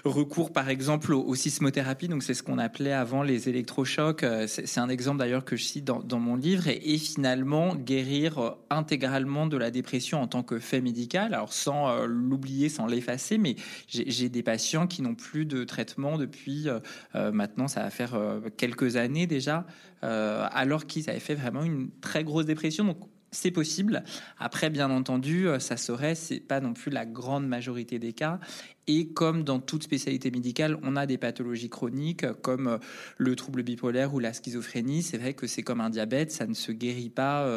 [0.05, 2.07] recours par exemple aux, sismothérapies.
[2.07, 4.24] Donc c'est ce qu'on appelait avant les électrochocs.
[4.47, 9.47] C'est un exemple d'ailleurs que je cite dans, mon livre et, et finalement guérir intégralement
[9.47, 11.34] de la dépression en tant que fait médical.
[11.34, 13.55] Alors sans l'oublier, sans l'effacer, mais
[13.88, 16.67] j'ai des patients qui n'ont plus de traitement depuis
[17.15, 18.19] maintenant, ça va faire
[18.57, 19.65] quelques années déjà,
[20.02, 22.95] alors qu'ils avaient fait vraiment une très grosse dépression.
[23.32, 24.03] C'est possible.
[24.39, 28.39] Après, bien entendu, euh, ça serait, c'est pas non plus la grande majorité des cas.
[28.88, 32.77] Et comme dans toute spécialité médicale, on a des pathologies chroniques euh, comme euh,
[33.17, 35.01] le trouble bipolaire ou la schizophrénie.
[35.01, 37.47] C'est vrai que c'est comme un diabète, ça ne se guérit pas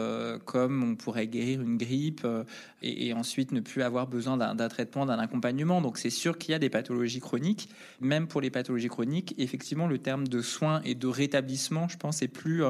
[0.44, 2.26] comme on pourrait guérir une grippe
[2.82, 5.80] et, ensuite ne plus avoir besoin d'un traitement, d'un accompagnement.
[5.80, 7.68] Donc c'est sûr qu'il y a des pathologies chroniques.
[8.00, 12.22] Même pour les pathologies chroniques, effectivement, le terme de soins et de rétablissement, je pense,
[12.22, 12.62] est plus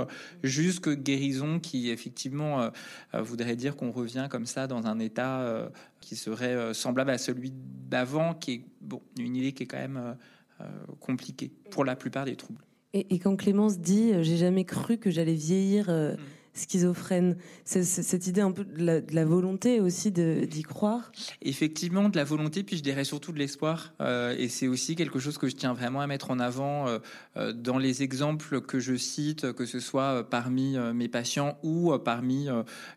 [0.42, 2.70] juste que guérison qui effectivement
[3.12, 5.68] voudrait dire qu'on revient comme ça dans un état euh,
[6.00, 9.78] qui serait euh, semblable à celui d'avant, qui est bon, une idée qui est quand
[9.78, 10.14] même euh,
[10.60, 10.64] euh,
[11.00, 12.62] compliquée pour la plupart des troubles.
[12.92, 16.14] Et, et quand Clémence dit euh, j'ai jamais cru que j'allais vieillir euh,
[16.54, 21.10] schizophrène, c'est cette idée un peu de la, volonté aussi d'y croire.
[21.42, 23.92] Effectivement, de la volonté, puis je dirais surtout de l'espoir.
[24.00, 26.98] Euh, et c'est aussi quelque chose que je tiens vraiment à mettre en avant euh,
[27.36, 32.48] euh, dans les exemples que je cite, que ce soit parmi mes patients ou parmi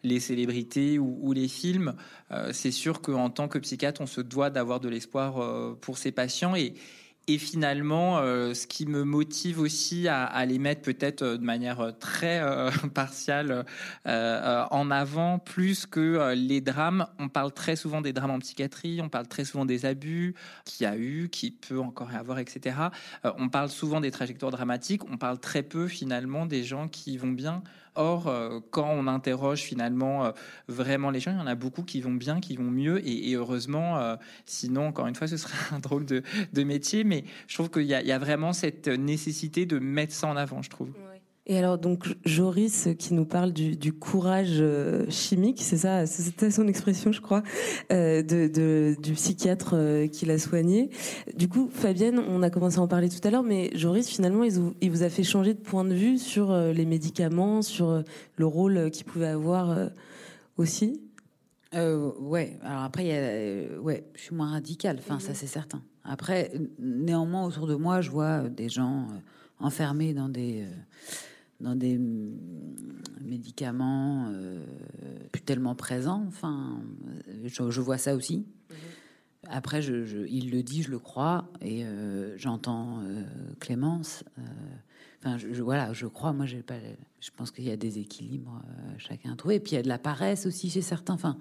[0.03, 1.95] les célébrités ou, les films.
[2.51, 6.55] C'est sûr qu'en tant que psychiatre, on se doit d'avoir de l'espoir pour ses patients
[6.55, 6.73] et
[7.29, 11.81] et finalement, euh, ce qui me motive aussi à, les mettre peut-être euh, de manière
[11.81, 13.65] euh, très euh, partiale
[14.05, 17.07] en avant, plus que les drames.
[17.19, 20.85] On parle très souvent des drames en psychiatrie, on parle très souvent des abus qu'il
[20.85, 22.77] y a eu, qui peut encore y avoir, etc.
[23.23, 27.31] On parle souvent des trajectoires dramatiques, on parle très peu finalement des gens qui vont
[27.31, 27.63] bien.
[27.97, 30.31] Or, euh, quand on interroge finalement euh,
[30.67, 33.33] vraiment les gens, il y en a beaucoup qui vont bien, qui vont mieux, et,
[33.33, 36.23] heureusement, euh, sinon, encore une fois, ce serait un drôle de,
[36.63, 40.37] métier, mais je trouve qu'il y, y a vraiment cette nécessité de mettre ça en
[40.37, 40.91] avant, je trouve.
[41.49, 46.51] Et alors donc Joris euh, qui nous parle du, courage euh, chimique, c'est ça, c'était
[46.51, 47.41] son expression je crois,
[47.91, 49.75] euh, de, du psychiatre
[50.11, 50.89] qui l'a soigné.
[51.35, 54.43] Du coup Fabienne, on a commencé à en parler tout à l'heure, mais Joris finalement
[54.43, 58.03] il vous, a fait changer de point de vue sur les médicaments, sur
[58.35, 59.89] le rôle qu'ils pouvaient avoir
[60.57, 61.01] aussi?
[61.73, 65.81] Euh, ouais, alors après, ouais, je suis moins radicale, enfin, ça c'est certain.
[66.03, 69.07] Après, néanmoins, autour de moi, je vois des gens
[69.59, 70.65] enfermés dans des,
[71.59, 72.37] dans des mm,
[73.21, 74.65] médicaments euh,
[75.31, 76.23] plus tellement présents.
[76.27, 76.81] Enfin,
[77.45, 78.45] je, je vois ça aussi.
[79.49, 83.23] Après, je, je- il le dit, je le crois, et euh, j'entends euh,
[83.59, 84.23] Clémence.
[85.19, 86.33] Enfin, je, voilà, je crois.
[86.33, 86.75] Moi, j'ai pas.
[87.21, 88.61] Je pense qu'il y a des équilibres
[88.97, 89.55] chacun à trouver.
[89.55, 91.13] Et puis il y a de la paresse aussi chez certains.
[91.13, 91.37] Enfin,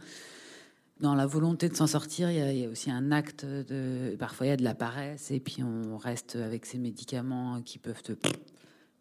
[1.00, 3.44] dans la volonté de s'en sortir, il y, a, il y a aussi un acte
[3.44, 4.16] de.
[4.18, 7.78] Parfois, il y a de la paresse, et puis on reste avec ces médicaments qui
[7.78, 8.12] peuvent te.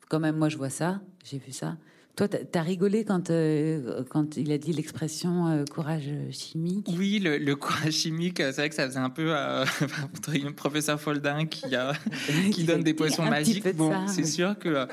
[0.09, 1.01] Quand même, moi, je vois ça.
[1.23, 1.77] J'ai vu ça.
[2.15, 6.87] Toi, t'as as rigolé quand euh, quand il a dit l'expression euh, courage chimique?
[6.97, 9.65] Oui, le, le courage chimique, c'est vrai que ça faisait un peu euh,
[10.55, 11.91] professeur Foldin qui, a,
[12.53, 13.75] qui donne des petit magiques.
[13.75, 14.85] Bon, c'est sûr que euh,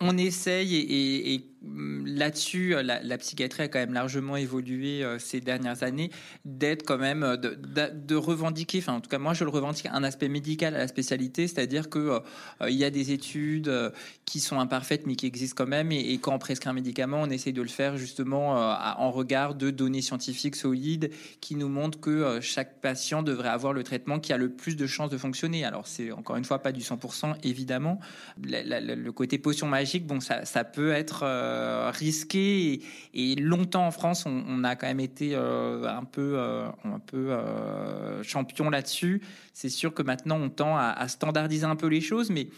[0.00, 5.40] on essaye et, et là-dessus, la, la, psychiatrie a quand même largement évolué euh, ces
[5.40, 6.10] dernières années,
[6.44, 10.04] d'être quand même, euh, de, revendiquer, enfin en tout cas moi je le revendique, un
[10.04, 12.20] aspect médical à la spécialité, c'est-à-dire que euh,
[12.68, 13.70] il y a des études
[14.24, 17.30] qui sont imparfaites mais qui existent quand même, et, quand on prescrit un médicament, on
[17.30, 22.40] essaye de le faire justement en regard de données scientifiques solides qui nous montrent que
[22.40, 25.64] chaque patient devrait avoir le traitement qui a le plus de chances de fonctionner.
[25.64, 28.00] Alors c'est encore une fois pas du 100% évidemment.
[28.42, 32.82] le côté potion magique, bon ça, peut être euh, risqué
[33.14, 37.36] et, longtemps en France, on, a quand même été euh, un peu, euh, un peu
[38.22, 39.22] champion là-dessus.
[39.52, 42.48] C'est sûr que maintenant, on tend à, standardiser un peu les choses, mais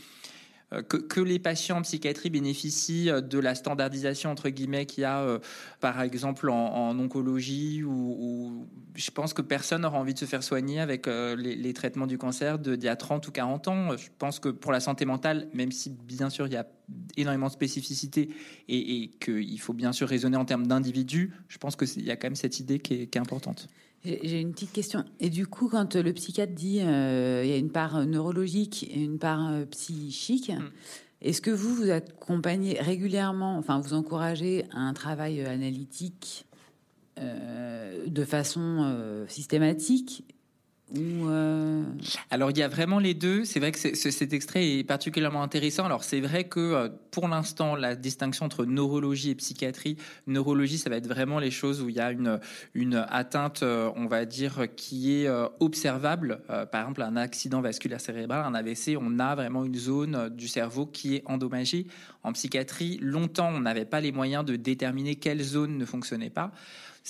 [0.74, 5.04] euh, que, les patients en psychiatrie bénéficient euh, de la standardisation entre guillemets qu'il y
[5.04, 5.38] a euh,
[5.80, 10.80] par exemple en, oncologie ou, je pense que personne n'aura envie de se faire soigner
[10.80, 13.96] avec les, traitements du cancer d'il y a 30 ou 40 ans.
[13.96, 16.66] Je pense que pour la santé mentale, même si bien sûr il y a
[17.16, 18.30] énormément de spécificités
[18.68, 22.16] et, et qu'il faut bien sûr raisonner en termes d'individus, je pense qu'il y a
[22.16, 23.68] quand même cette idée qui est importante.
[24.05, 25.05] J'ai une petite question.
[25.20, 29.01] Et du coup, quand le psychiatre dit euh, il y a une part neurologique et
[29.01, 30.70] une part euh, psychique, mm.
[31.22, 36.46] est-ce que vous vous accompagnez régulièrement, enfin vous encouragez un travail analytique
[37.18, 40.24] euh, de façon systématique
[40.97, 41.84] euh,
[42.30, 43.45] Alors il y a vraiment les deux.
[43.45, 45.84] C'est vrai que cet extrait est particulièrement intéressant.
[45.84, 50.89] Alors c'est vrai que euh, pour l'instant la distinction entre neurologie et psychiatrie, neurologie ça
[50.89, 52.12] va être vraiment les choses où il y a
[52.74, 55.28] une atteinte, euh, on va dire, qui est
[55.61, 56.41] observable.
[56.47, 60.86] par exemple un accident vasculaire cérébral, un AVC, on a vraiment une zone du cerveau
[60.86, 61.86] qui est endommagée.
[62.22, 66.53] En psychiatrie, longtemps on n'avait pas les moyens de déterminer quelle zone ne fonctionnait pas.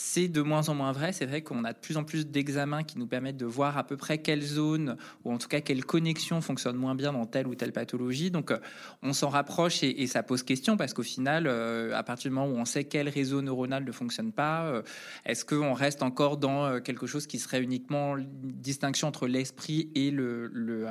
[0.01, 1.13] C'est de moins en moins vrai.
[1.13, 3.85] C'est vrai qu'on a de plus en plus d'examens qui nous permettent de voir à
[3.85, 7.49] peu près quelle zone ou en tout cas quelle connexion fonctionne moins bien dans telle
[7.49, 8.31] ou telle pathologie.
[8.31, 8.59] Donc euh,
[9.03, 12.47] on s'en rapproche et, ça pose question parce qu'au final, euh, à partir du moment
[12.47, 14.83] où on sait quel réseau neuronal ne fonctionne pas, euh,
[15.27, 20.87] est-ce qu'on reste encore dans quelque chose qui serait uniquement distinction entre l'esprit et le,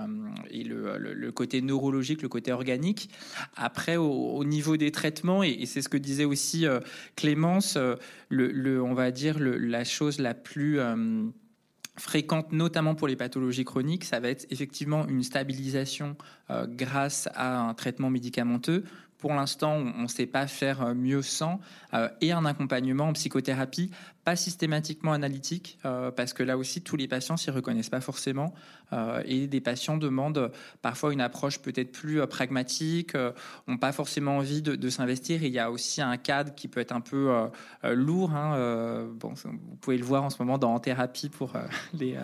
[0.51, 3.09] et le, côté neurologique, le côté organique?
[3.55, 6.65] Après, au, niveau des traitements, et, c'est ce que disait aussi
[7.15, 7.77] Clémence,
[8.29, 11.25] le, on va dire, la chose la plus euh,
[11.97, 16.15] fréquente, notamment pour les pathologies chroniques, ça va être effectivement une stabilisation
[16.49, 18.83] euh, grâce à un traitement médicamenteux.
[19.17, 21.59] Pour l'instant, on ne sait pas faire euh, mieux sans,
[22.21, 23.91] et un accompagnement en psychothérapie,
[24.27, 28.53] pas systématiquement analytique, euh, parce que là aussi, tous les patients s'y reconnaissent pas forcément,
[29.25, 30.49] et des patients demandent
[30.81, 33.17] parfois une approche peut-être plus pragmatique,
[33.67, 36.93] ont pas forcément envie de, s'investir, il y a aussi un cadre qui peut être
[36.93, 37.29] un peu
[37.83, 38.31] lourd.
[38.31, 41.51] Hein, bon, vous pouvez le voir en ce moment dans En thérapie pour
[41.93, 42.15] les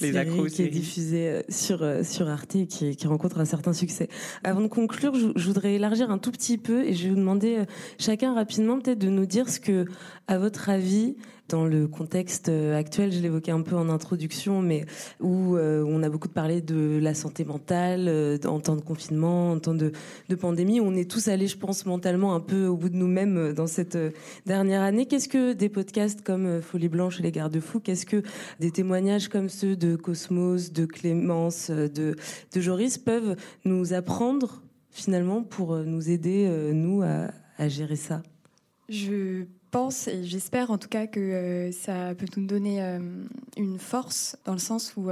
[0.00, 0.46] les accros.
[0.46, 4.08] qui est diffusée sur sur Arte et qui, qui rencontre un certain succès.
[4.44, 7.16] Avant de conclure, je, je voudrais élargir un tout petit peu et je vais vous
[7.16, 7.64] demander euh,
[7.98, 9.86] chacun rapidement peut-être de nous dire ce que,
[10.26, 11.16] à votre avis,
[11.48, 14.84] dans le contexte euh, actuel, je l'évoquais un peu en introduction, mais
[15.18, 19.58] où euh, on a beaucoup parlé de la santé mentale en temps de confinement, en
[19.58, 19.92] temps de,
[20.38, 20.80] pandémie.
[20.80, 23.98] On est tous allés, je pense, mentalement un peu au bout de nous-mêmes dans cette
[24.46, 25.06] dernière année.
[25.06, 28.22] Qu'est-ce que des podcasts comme Folie Blanche et les Garde-Fous, qu'est-ce que
[28.60, 32.14] des témoignages comme ceux de Cosmos, de Clémence, de,
[32.54, 38.22] Joris peuvent nous apprendre finalement pour euh, nous aider, euh, nous, à, gérer ça?
[38.88, 42.80] Je pense et j'espère en tout cas que euh, ça peut nous donner
[43.56, 45.10] une force dans le sens où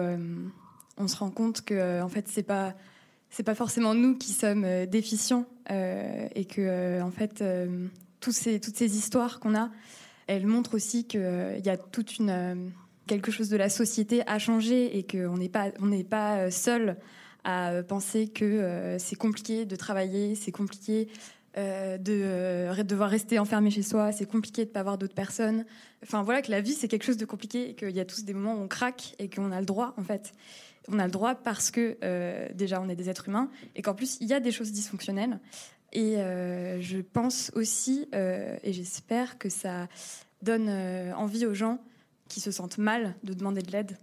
[0.98, 2.74] on se rend compte que en fait c'est pas
[3.30, 7.44] c'est pas forcément nous qui sommes déficients et que en fait
[8.20, 9.70] tous ces, toutes ces histoires qu'on a,
[10.26, 12.72] elles montrent aussi qu'il y a toute une
[13.06, 16.96] quelque chose de la société à changer et qu'on n'est pas on n'est pas seul
[17.46, 21.08] à penser que euh, c'est compliqué de travailler, c'est compliqué
[21.58, 25.64] euh, de euh, devoir rester enfermé chez soi, c'est compliqué de pas avoir d'autres personnes.
[26.02, 28.24] Enfin voilà que la vie c'est quelque chose de compliqué et qu'il y a tous
[28.24, 30.32] des moments où on craque et qu'on a le droit en fait.
[30.88, 31.96] On a le droit parce que
[32.52, 35.40] déjà on est des êtres humains et qu'en plus il y a des choses dysfonctionnelles.
[35.92, 39.88] Et je pense aussi et j'espère que ça
[40.42, 40.68] donne
[41.16, 41.80] envie aux gens
[42.28, 43.96] qui se sentent mal de demander de l'aide.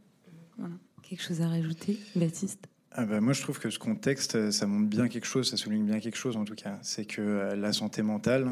[1.03, 2.67] Quelque chose à rajouter, Baptiste?
[2.95, 5.85] Ah bah, moi, je trouve que ce contexte, ça montre bien quelque chose, ça souligne
[5.85, 6.77] bien quelque chose en tout cas.
[6.83, 8.51] C'est que euh, la santé mentale,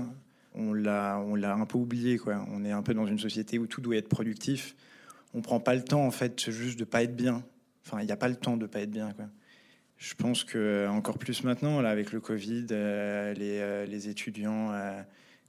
[0.56, 2.18] on l'a, un peu oublié.
[2.18, 2.44] Quoi.
[2.52, 4.76] On est un peu dans une société où tout doit être productif.
[5.36, 7.44] On prend pas le temps, en fait, juste de pas être bien.
[7.86, 9.12] Enfin, il n'y a pas le temps de pas être bien.
[9.14, 9.26] Quoi.
[9.98, 14.72] Je pense que euh, encore plus maintenant, là, avec le Covid, euh, les, les, étudiants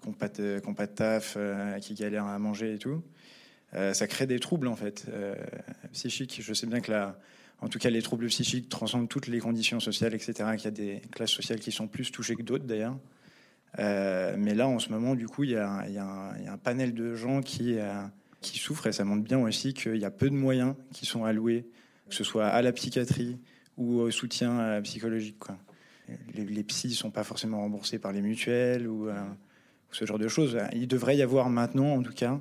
[0.02, 0.60] qui n'ont pas de
[0.94, 1.38] taf,
[1.80, 3.02] qui galèrent à manger et tout,
[3.72, 5.06] ça crée des troubles, en fait,
[5.92, 6.40] psychiques.
[6.42, 7.18] Je sais bien que la
[7.62, 10.32] en tout cas, les troubles psychiques transcendent toutes les conditions sociales, etc.
[10.56, 12.98] Qu'il y a des classes sociales qui sont plus touchées que d'autres, d'ailleurs.
[13.78, 16.04] Euh, mais là, en ce moment, du coup, il y, a un- il y a
[16.04, 18.02] un il y a un panel de gens qui, euh,
[18.42, 21.24] qui souffrent et ça montre bien aussi qu'il y a peu de moyens qui sont
[21.24, 21.66] alloués,
[22.08, 23.38] que ce soit à la psychiatrie
[23.78, 25.38] ou au soutien euh, psychologique.
[25.38, 25.56] Quoi.
[26.34, 29.12] Les, les psys ne sont pas forcément remboursés par les mutuelles ou, ou
[29.92, 30.58] ce genre de choses.
[30.74, 32.38] Il devrait y avoir maintenant, en tout cas,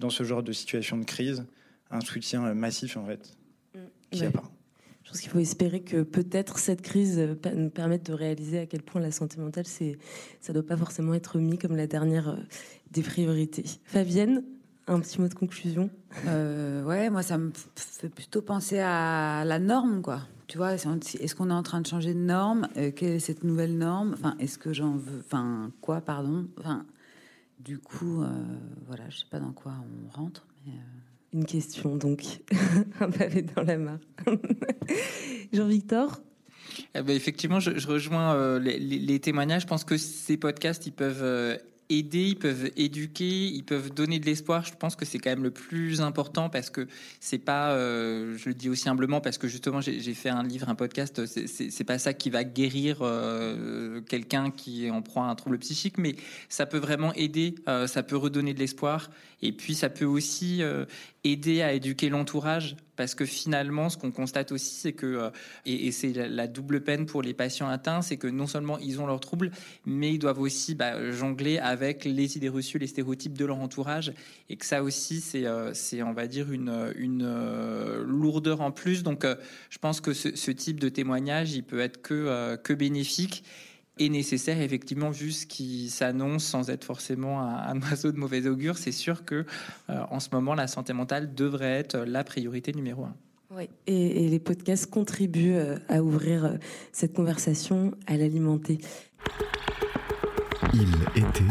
[0.00, 1.44] dans ce genre de situation de crise,
[1.92, 3.36] un soutien massif, en fait,
[4.10, 4.50] qu'il n'y a pas.
[5.04, 8.66] Je pense qu'il faut espérer que peut-être cette crise euh, nous permette de réaliser à
[8.66, 9.98] quel point la santé mentale, c'est,
[10.40, 12.36] ça doit pas forcément être mis comme la dernière euh,
[12.92, 13.64] des priorités.
[13.84, 14.44] Fabienne,
[14.86, 15.90] un petit mot de conclusion?
[16.26, 20.20] Euh, ouais, moi, ça me fait plutôt penser à la norme, quoi.
[20.46, 22.68] Tu vois, est- est-ce qu'on est en train de changer de norme?
[22.76, 24.12] Euh, Quelle est cette nouvelle norme?
[24.14, 26.46] Enfin, est-ce que j'en veux Enfin, quoi, pardon?
[26.60, 26.84] Enfin,
[27.58, 28.28] du coup, euh,
[28.86, 29.72] voilà, je sais pas dans quoi
[30.06, 30.46] on rentre.
[30.66, 30.72] Mais,
[31.32, 32.22] Une question, donc.
[33.00, 33.78] un pavé dans la.
[35.52, 36.20] Jean-Victor?
[36.94, 39.62] Eh ben, effectivement, je, rejoins euh, les, témoignages.
[39.62, 41.56] Je pense que ces podcasts, ils peuvent euh,
[41.88, 44.64] aider, ils peuvent éduquer, ils peuvent donner de l'espoir.
[44.64, 46.86] Je pense que c'est quand même le plus important parce que
[47.18, 50.68] c'est pas, euh, je le dis aussi humblement, parce que justement, j'ai fait un livre,
[50.68, 51.24] un podcast.
[51.26, 53.02] c'est- pas ça qui va guérir
[54.08, 56.14] quelqu'un qui en prend un trouble psychique, mais
[56.48, 57.56] ça peut vraiment aider,
[57.86, 59.10] ça peut redonner de l'espoir.
[59.42, 60.84] Et puis, ça peut aussi euh,
[61.24, 65.30] aider à éduquer l'entourage parce que finalement, ce qu'on constate aussi, c'est que, euh,
[65.66, 69.06] et, c'est la, double peine pour les patients atteints, c'est que non seulement ils ont
[69.06, 69.50] leurs troubles,
[69.84, 74.12] mais ils doivent aussi bah, jongler avec les idées reçues, les stéréotypes de leur entourage,
[74.48, 75.72] et que ça aussi, c'est, euh,
[76.04, 76.70] on va dire, une,
[78.06, 79.02] lourdeur en plus.
[79.02, 79.26] Donc,
[79.70, 83.42] je pense que ce, ce type de témoignage, il peut être que, que bénéfique
[83.98, 88.46] et nécessaire, effectivement, vu ce qui s'annonce sans être forcément un, un oiseau de mauvais
[88.46, 88.78] augure.
[88.78, 89.44] C'est sûr que
[89.90, 93.14] euh, en ce moment, la santé mentale devrait être la priorité numéro un.
[93.54, 93.68] Oui.
[93.86, 96.56] Et, et les podcasts contribuent euh, à ouvrir euh,
[96.90, 98.78] cette conversation, à l'alimenter.
[100.72, 101.44] Il était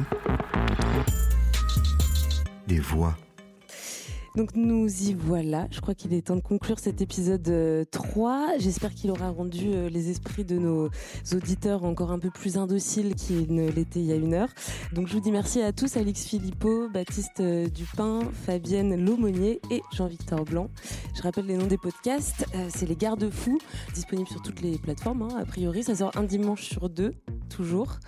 [2.68, 3.16] les voix.
[4.36, 5.68] Donc nous y voilà.
[5.72, 8.58] Je crois qu'il est temps de conclure cet épisode euh, 3.
[8.60, 10.90] J'espère qu'il aura rendu euh, les esprits de nos
[11.34, 14.50] auditeurs encore un peu plus indociles qu'ils ne l'étaient il y a une heure.
[14.94, 19.82] Donc je vous dis merci à tous, Alix Philippot, Baptiste euh, Dupin, Fabienne Laumonier et
[19.92, 20.70] Jean-Victor Blanc.
[21.16, 22.46] Je rappelle les noms des podcasts.
[22.56, 23.60] Euh, C'est Les Garde-Fous,
[23.94, 25.24] disponibles sur toutes les plateformes.
[25.24, 27.14] hein, a priori, ça sort un dimanche sur deux,
[27.50, 28.00] toujours.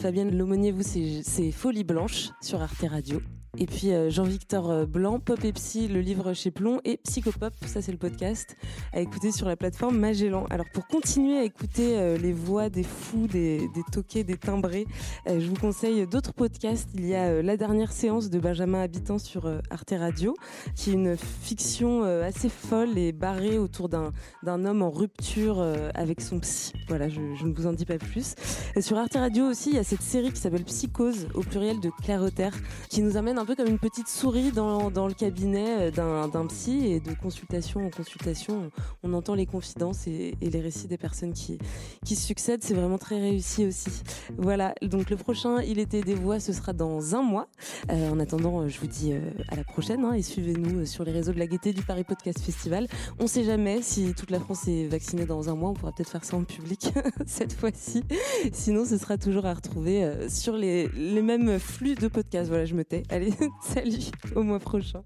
[0.00, 3.20] Fabienne Laumonier, vous, c'est Folie Blanche sur Arte Radio.
[3.58, 7.52] Et puis euh, Jean-Victor euh, Blanc, Pop et Psy, le livre chez Plomb, et Psychopop,
[7.66, 8.56] ça c'est le podcast,
[8.94, 10.46] à écouter sur la plateforme Magellan.
[10.48, 14.86] Alors pour continuer à écouter euh, les voix des fous, des, toqués, des timbrés,
[15.26, 16.88] je vous conseille d'autres podcasts.
[16.94, 20.34] Il y a La dernière séance de Benjamin Habitant sur Arte Radio,
[20.74, 25.60] qui est une fiction assez folle et barrée autour d'un homme en rupture
[25.94, 26.72] avec son psy.
[26.88, 28.34] Voilà, je, je ne vous en dis pas plus.
[28.76, 31.80] Et sur Arte Radio aussi, il y a cette série qui s'appelle Psychose, au pluriel
[31.80, 32.50] de Claire Otter,
[32.88, 36.86] qui nous amène un peu comme une petite souris dans, le cabinet euh, d'un psy
[36.86, 38.70] et de consultation en consultation.
[39.02, 41.58] On, entend les confidences et, les récits des personnes qui,
[42.04, 42.62] qui succèdent.
[42.62, 43.90] C'est vraiment très réussi aussi.
[44.38, 47.48] Voilà, donc le prochain Il était des voix, ce sera dans un mois.
[47.90, 49.12] Euh, en attendant, euh, je vous dis
[49.48, 52.38] à la prochaine hein, et suivez-nous sur les réseaux de la Gaieté du Paris Podcast
[52.38, 52.86] Festival.
[53.18, 56.10] On sait jamais si toute la France est vaccinée dans un mois, on pourra peut-être
[56.10, 56.92] faire ça en public
[57.26, 58.04] cette fois-ci.
[58.52, 62.48] Sinon, ce sera toujours à retrouver sur les, les mêmes flux de podcasts.
[62.48, 63.02] Voilà, je me tais.
[63.08, 63.31] Allez,
[63.62, 65.02] salut, au mois prochain.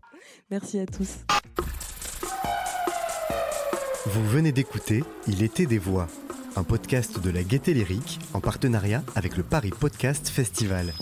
[0.51, 1.19] Merci à tous.
[4.07, 6.07] Vous venez d'écouter Il était des voix,
[6.55, 10.93] un podcast de la Gaieté Lyrique en partenariat avec le Paris Podcast Festival.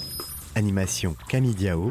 [0.55, 1.91] Animation Camille Diao,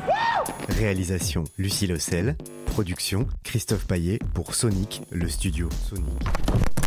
[0.69, 6.82] réalisation Lucie Lossel, production Christophe Paillet pour Sonic, le studio Sonic.